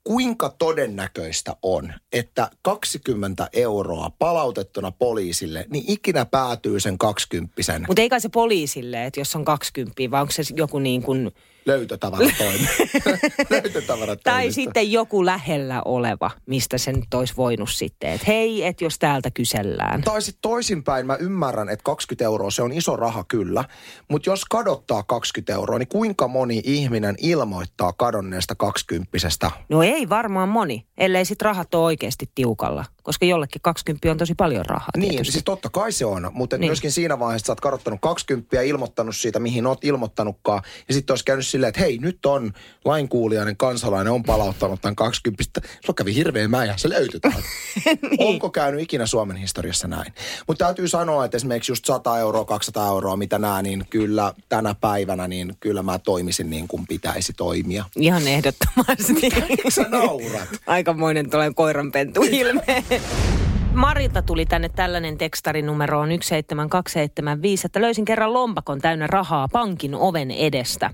kuinka 0.05 0.49
todennäköistä 0.49 1.55
on, 1.61 1.93
että 2.13 2.49
20 2.61 3.49
euroa 3.53 4.11
palautettuna 4.19 4.91
poliisille, 4.91 5.65
niin 5.69 5.83
ikinä 5.87 6.25
päätyy 6.25 6.79
sen 6.79 6.97
20 6.97 7.53
Mutta 7.87 8.01
ei 8.01 8.09
kai 8.09 8.21
se 8.21 8.29
poliisille, 8.29 9.05
että 9.05 9.19
jos 9.19 9.35
on 9.35 9.45
20, 9.45 10.11
vai 10.11 10.21
onko 10.21 10.31
se 10.31 10.43
joku 10.55 10.79
niin 10.79 11.03
kuin, 11.03 11.31
löytötavaratoimi. 11.65 12.67
tai 14.23 14.51
sitten 14.51 14.91
joku 14.91 15.25
lähellä 15.25 15.81
oleva, 15.85 16.31
mistä 16.45 16.77
sen 16.77 16.95
nyt 16.95 17.13
olisi 17.13 17.33
voinut 17.37 17.69
sitten, 17.71 18.09
että 18.11 18.25
hei, 18.27 18.65
että 18.65 18.83
jos 18.83 18.99
täältä 18.99 19.31
kysellään. 19.31 20.01
Tai 20.01 20.21
sitten 20.21 20.41
toisinpäin, 20.41 21.05
mä 21.05 21.15
ymmärrän, 21.15 21.69
että 21.69 21.83
20 21.83 22.25
euroa 22.25 22.51
se 22.51 22.61
on 22.61 22.71
iso 22.71 22.95
raha 22.95 23.23
kyllä, 23.27 23.63
mutta 24.07 24.29
jos 24.29 24.45
kadottaa 24.45 25.03
20 25.03 25.53
euroa, 25.53 25.79
niin 25.79 25.87
kuinka 25.87 26.27
moni 26.27 26.61
ihminen 26.63 27.15
ilmoittaa 27.21 27.93
kadonneesta 27.93 28.55
20 28.55 29.11
No 29.69 29.83
ei 29.83 30.09
varmaan 30.09 30.49
moni, 30.49 30.85
ellei 30.97 31.25
sit 31.25 31.41
rahat 31.41 31.75
ole 31.75 31.83
oikeasti 31.83 32.29
tiukalla, 32.35 32.85
koska 33.03 33.25
jollekin 33.25 33.61
20 33.61 34.11
on 34.11 34.17
tosi 34.17 34.35
paljon 34.35 34.65
rahaa 34.65 34.89
Niin, 34.97 35.09
tietysti. 35.09 35.31
siis 35.31 35.43
totta 35.43 35.69
kai 35.69 35.91
se 35.91 36.05
on, 36.05 36.29
mutta 36.33 36.57
Niin. 36.57 36.69
myöskin 36.69 36.91
siinä 36.91 37.19
vaiheessa 37.19 37.45
sä 37.45 37.51
oot 37.51 37.61
kadottanut 37.61 37.99
20 38.01 38.55
ja 38.55 38.61
ilmoittanut 38.61 39.15
siitä, 39.15 39.39
mihin 39.39 39.67
oot 39.67 39.83
ilmoittanutkaan. 39.85 40.61
Ja 40.87 40.93
sitten 40.93 41.11
olisi 41.13 41.25
käynyt 41.25 41.45
silleen, 41.55 41.69
että 41.69 41.81
hei, 41.81 41.97
nyt 41.97 42.25
on 42.25 42.53
lainkuulijainen 42.85 43.57
kansalainen 43.57 44.13
on 44.13 44.23
palauttanut 44.23 44.81
tämän 44.81 44.95
20. 44.95 45.43
Se 45.85 45.93
kävi 45.95 46.15
hirveä 46.15 46.47
mäjä, 46.47 46.73
se 46.77 46.89
löytyi 46.89 47.19
niin. 47.85 48.17
Onko 48.19 48.49
käynyt 48.49 48.81
ikinä 48.81 49.05
Suomen 49.05 49.37
historiassa 49.37 49.87
näin? 49.87 50.13
Mutta 50.47 50.65
täytyy 50.65 50.87
sanoa, 50.87 51.25
että 51.25 51.37
esimerkiksi 51.37 51.71
just 51.71 51.85
100 51.85 52.19
euroa, 52.19 52.45
200 52.45 52.87
euroa, 52.87 53.17
mitä 53.17 53.39
nämä, 53.39 53.61
niin 53.61 53.85
kyllä 53.89 54.33
tänä 54.49 54.75
päivänä, 54.81 55.27
niin 55.27 55.57
kyllä 55.59 55.83
mä 55.83 55.99
toimisin 55.99 56.49
niin 56.49 56.67
kuin 56.67 56.87
pitäisi 56.87 57.33
toimia. 57.33 57.85
Ihan 57.95 58.27
ehdottomasti. 58.27 59.29
Sä 59.69 59.85
naurat. 59.89 60.49
Aikamoinen 60.67 61.29
tulee 61.29 61.53
koiranpentu 61.53 62.23
ilme. 62.23 62.83
Marilta 63.75 64.21
tuli 64.21 64.45
tänne 64.45 64.69
tällainen 64.69 65.17
tekstari 65.17 65.61
numeroon 65.61 66.09
17275, 66.09 67.65
että 67.65 67.81
löysin 67.81 68.05
kerran 68.05 68.33
lompakon 68.33 68.81
täynnä 68.81 69.07
rahaa 69.07 69.47
pankin 69.51 69.95
oven 69.95 70.31
edestä. 70.31 70.93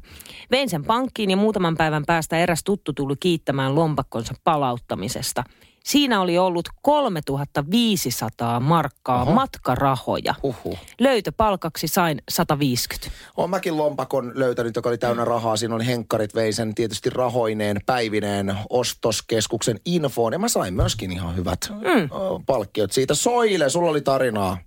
Vein 0.52 0.70
sen 0.70 0.86
pankkiin 0.86 1.30
ja 1.30 1.38
muutaman 1.38 1.76
päivän 1.78 2.04
päästä 2.06 2.38
eräs 2.38 2.64
tuttu 2.64 2.94
tuli 2.94 3.16
kiittämään 3.20 3.76
lompakkonsa 3.76 4.34
palauttamisesta. 4.44 5.44
Siinä 5.84 6.22
oli 6.22 6.38
ollut 6.38 6.66
3500 6.82 8.60
markkaa 8.60 9.22
Oho. 9.22 9.32
matkarahoja. 9.32 10.34
Huhhuh. 10.44 10.80
Löytöpalkaksi 11.00 11.88
sain 11.88 12.22
150. 12.30 13.12
Olen 13.38 13.50
mäkin 13.50 13.78
lompakon 13.78 14.32
löytänyt, 14.36 14.76
joka 14.76 14.90
oli 14.90 14.98
täynnä 14.98 15.26
rahaa. 15.26 15.56
Siinä 15.56 15.76
oli 15.76 15.86
henkkarit, 15.86 16.36
vei 16.36 16.54
sen 16.54 16.76
tietysti 16.76 17.10
rahoineen, 17.10 17.78
päivineen 17.86 18.56
ostoskeskuksen 18.70 19.78
infoon. 19.86 20.34
Ja 20.34 20.40
mä 20.40 20.48
sain 20.48 20.74
myöskin 20.74 21.12
ihan 21.12 21.36
hyvät 21.36 21.60
mm. 21.72 22.10
palkkiot 22.46 22.92
siitä. 22.92 23.14
Soile, 23.14 23.70
sulla 23.70 23.90
oli 23.90 24.02
tarinaa. 24.02 24.58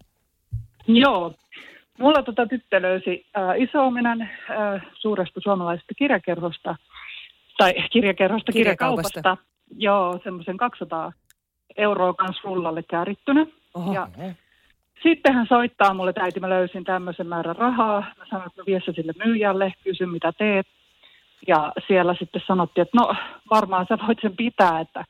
Joo. 0.86 1.34
Mulla 1.98 2.22
tota 2.22 2.46
tyttö 2.46 2.82
löysi 2.82 3.26
äh, 3.36 3.62
iso-omenan 3.62 4.22
äh, 4.22 4.28
suuresta 4.94 5.40
suomalaisesta 5.40 5.94
kirjakerhosta, 5.94 6.76
tai 7.58 7.74
kirjakerhosta, 7.92 8.52
Kirjakaupasta. 8.52 9.20
kirjakaupasta. 9.20 9.53
Joo, 9.76 10.20
semmoisen 10.24 10.56
200 10.56 11.12
euroa 11.76 12.14
kanssa 12.14 12.42
rullalle 12.44 12.82
käärittynä. 12.82 13.46
Oho. 13.74 13.94
Ja 13.94 14.08
sitten 15.02 15.34
hän 15.34 15.46
soittaa 15.46 15.94
mulle, 15.94 16.10
että 16.10 16.22
äiti 16.22 16.40
mä 16.40 16.50
löysin 16.50 16.84
tämmöisen 16.84 17.26
määrän 17.26 17.56
rahaa. 17.56 18.00
Mä 18.18 18.26
sanoin, 18.30 18.46
että 18.46 18.62
mä 18.62 18.66
vie 18.66 18.80
sille 18.80 19.12
myyjälle, 19.24 19.72
kysyn 19.84 20.10
mitä 20.10 20.32
teet. 20.32 20.66
Ja 21.46 21.72
siellä 21.86 22.14
sitten 22.18 22.42
sanottiin, 22.46 22.82
että 22.82 22.98
no 23.00 23.14
varmaan 23.50 23.86
sä 23.88 23.98
voit 24.06 24.18
sen 24.22 24.36
pitää, 24.36 24.80
että 24.80 25.04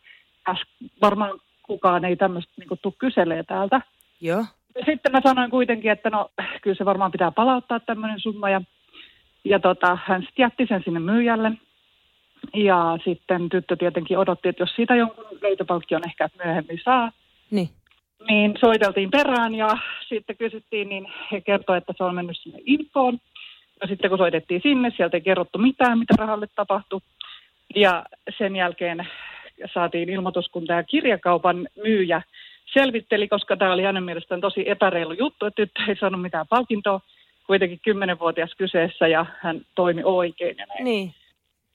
äs- 0.50 0.88
varmaan 1.00 1.40
kukaan 1.62 2.04
ei 2.04 2.16
tämmöistä 2.16 2.52
niin 2.56 2.78
tuu 2.82 2.94
kyselee 2.98 3.42
täältä. 3.42 3.80
Joo. 4.20 4.44
Sitten 4.86 5.12
mä 5.12 5.20
sanoin 5.24 5.50
kuitenkin, 5.50 5.90
että 5.90 6.10
no 6.10 6.30
kyllä 6.62 6.76
se 6.76 6.84
varmaan 6.84 7.12
pitää 7.12 7.30
palauttaa 7.30 7.80
tämmöinen 7.80 8.20
summa 8.20 8.50
ja, 8.50 8.60
ja 9.44 9.58
tota, 9.58 9.98
hän 10.04 10.22
sitten 10.22 10.42
jätti 10.42 10.66
sen 10.66 10.82
sinne 10.84 11.00
myyjälle. 11.00 11.52
Ja 12.54 12.98
sitten 13.04 13.48
tyttö 13.48 13.76
tietenkin 13.76 14.18
odotti, 14.18 14.48
että 14.48 14.62
jos 14.62 14.76
siitä 14.76 14.94
jonkun 14.94 15.24
löytöpalkkion 15.42 16.06
ehkä 16.06 16.28
myöhemmin 16.44 16.80
saa, 16.84 17.12
Niin. 17.50 17.68
niin 18.28 18.54
soiteltiin 18.60 19.10
perään 19.10 19.54
ja 19.54 19.68
sitten 20.08 20.36
kysyttiin, 20.36 20.88
niin 20.88 21.06
he 21.32 21.40
kertoi, 21.40 21.78
että 21.78 21.92
se 21.96 22.04
on 22.04 22.14
mennyt 22.14 22.36
sinne 22.38 22.58
infoon. 22.66 23.18
Ja 23.80 23.88
sitten 23.88 24.10
kun 24.10 24.18
soitettiin 24.18 24.60
sinne, 24.62 24.92
sieltä 24.96 25.16
ei 25.16 25.20
kerrottu 25.20 25.58
mitään, 25.58 25.98
mitä 25.98 26.14
rahalle 26.18 26.46
tapahtui. 26.56 27.00
Ja 27.74 28.04
sen 28.38 28.56
jälkeen 28.56 29.08
saatiin 29.74 30.08
ilmoitus, 30.08 30.48
kun 30.48 30.66
tämä 30.66 30.82
kirjakaupan 30.82 31.68
myyjä 31.82 32.22
selvitteli, 32.72 33.28
koska 33.28 33.56
tämä 33.56 33.72
oli 33.72 33.82
hänen 33.82 34.02
mielestään 34.04 34.40
tosi 34.40 34.70
epäreilu 34.70 35.12
juttu, 35.12 35.46
että 35.46 35.56
tyttö 35.56 35.80
ei 35.88 35.96
saanut 35.96 36.22
mitään 36.22 36.46
palkintoa, 36.48 37.00
kuitenkin 37.46 37.80
kymmenenvuotias 37.84 38.54
kyseessä 38.58 39.08
ja 39.08 39.26
hän 39.40 39.60
toimi 39.74 40.02
oikein 40.04 40.56
ja 40.58 40.66
näin. 40.66 40.84
Niin. 40.84 41.14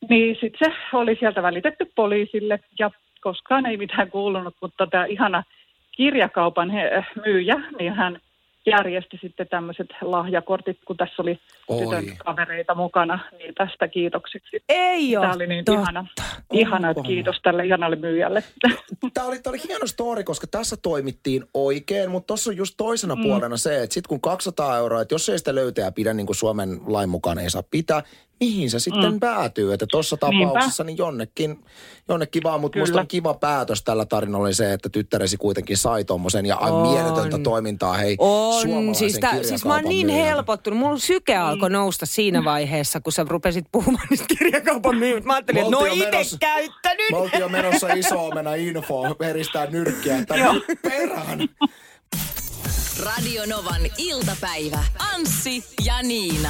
Niin 0.09 0.37
sitten 0.41 0.71
se 0.71 0.97
oli 0.97 1.15
sieltä 1.19 1.43
välitetty 1.43 1.91
poliisille 1.95 2.59
ja 2.79 2.91
koskaan 3.21 3.65
ei 3.65 3.77
mitään 3.77 4.11
kuulunut, 4.11 4.55
mutta 4.61 4.87
tämä 4.87 5.05
ihana 5.05 5.43
kirjakaupan 5.91 6.69
he, 6.69 7.05
myyjä, 7.25 7.55
niin 7.79 7.93
hän 7.93 8.19
järjesti 8.65 9.17
sitten 9.21 9.47
tämmöiset 9.47 9.87
lahjakortit, 10.01 10.77
kun 10.85 10.97
tässä 10.97 11.21
oli 11.21 11.39
Oi. 11.67 11.79
tytön 11.79 12.17
kavereita 12.25 12.75
mukana, 12.75 13.19
niin 13.37 13.55
tästä 13.55 13.87
kiitokseksi. 13.87 14.63
Ei 14.69 15.17
ole 15.17 15.25
Tämä 15.25 15.35
oli 15.35 15.47
niin 15.47 15.65
totta. 15.65 15.81
ihana, 15.81 16.05
ihana, 16.53 16.89
että 16.89 17.03
kiitos 17.03 17.35
tälle 17.43 17.65
ihanalle 17.65 17.95
myyjälle. 17.95 18.43
Tämä 19.13 19.27
oli, 19.27 19.39
tämä 19.39 19.51
oli 19.51 19.61
hieno 19.67 19.87
story, 19.87 20.23
koska 20.23 20.47
tässä 20.47 20.77
toimittiin 20.81 21.43
oikein, 21.53 22.11
mutta 22.11 22.27
tuossa 22.27 22.49
on 22.49 22.57
just 22.57 22.73
toisena 22.77 23.15
mm. 23.15 23.23
puolena 23.23 23.57
se, 23.57 23.83
että 23.83 23.93
sitten 23.93 24.09
kun 24.09 24.21
200 24.21 24.77
euroa, 24.77 25.01
että 25.01 25.15
jos 25.15 25.29
ei 25.29 25.37
sitä 25.37 25.55
löytäjä 25.55 25.91
pidä 25.91 26.13
niin 26.13 26.25
kuin 26.25 26.35
Suomen 26.35 26.79
lain 26.87 27.09
mukaan 27.09 27.39
ei 27.39 27.49
saa 27.49 27.63
pitää, 27.71 28.03
mihin 28.39 28.69
se 28.69 28.79
sitten 28.79 29.13
mm. 29.13 29.19
päätyy? 29.19 29.73
Että 29.73 29.85
tuossa 29.91 30.17
tapauksessa 30.17 30.83
niin 30.83 30.97
jonnekin, 30.97 31.59
jonnekin 32.09 32.43
vaan, 32.43 32.61
mutta 32.61 32.79
musta 32.79 32.99
on 32.99 33.07
kiva 33.07 33.33
päätös 33.33 33.83
tällä 33.83 34.05
tarinalla 34.05 34.45
oli 34.45 34.53
se, 34.53 34.73
että 34.73 34.89
tyttäresi 34.89 35.37
kuitenkin 35.37 35.77
sai 35.77 36.03
tuommoisen 36.03 36.45
ja 36.45 36.57
On. 36.57 36.89
mieletöntä 36.89 37.37
toimintaa 37.37 37.93
hei 37.93 38.15
On, 38.19 38.61
suomalaisen 38.61 38.95
siis, 38.95 39.19
tää, 39.19 39.43
siis 39.43 39.65
mä 39.65 39.73
oon 39.73 39.83
niin 39.83 40.07
myyjältä. 40.07 40.29
helpottunut. 40.29 40.79
Mulla 40.79 40.99
syke 40.99 41.37
alkoi 41.37 41.69
nousta 41.69 42.05
siinä 42.05 42.43
vaiheessa, 42.43 42.99
kun 42.99 43.13
sä 43.13 43.25
rupesit 43.29 43.65
puhumaan 43.71 44.07
niistä 44.09 44.25
kirjakaupan 44.37 44.95
myyjät. 44.97 45.23
Mä 45.23 45.33
ajattelin, 45.33 45.61
että 45.61 45.71
no 45.71 45.85
itse 45.85 46.05
menossa- 46.05 46.37
käyttänyt. 46.39 47.11
Me 47.11 47.17
oltiin 47.17 47.41
jo 47.41 47.49
menossa 47.49 47.93
iso 47.93 48.27
omena 48.27 48.55
info, 48.55 49.15
heristää 49.19 49.65
nyrkkiä, 49.65 50.17
että 50.17 50.35
perään. 50.81 51.39
Radio 53.05 53.45
Novan 53.45 53.81
iltapäivä. 53.97 54.83
Anssi 55.13 55.63
ja 55.85 56.01
Niina. 56.03 56.49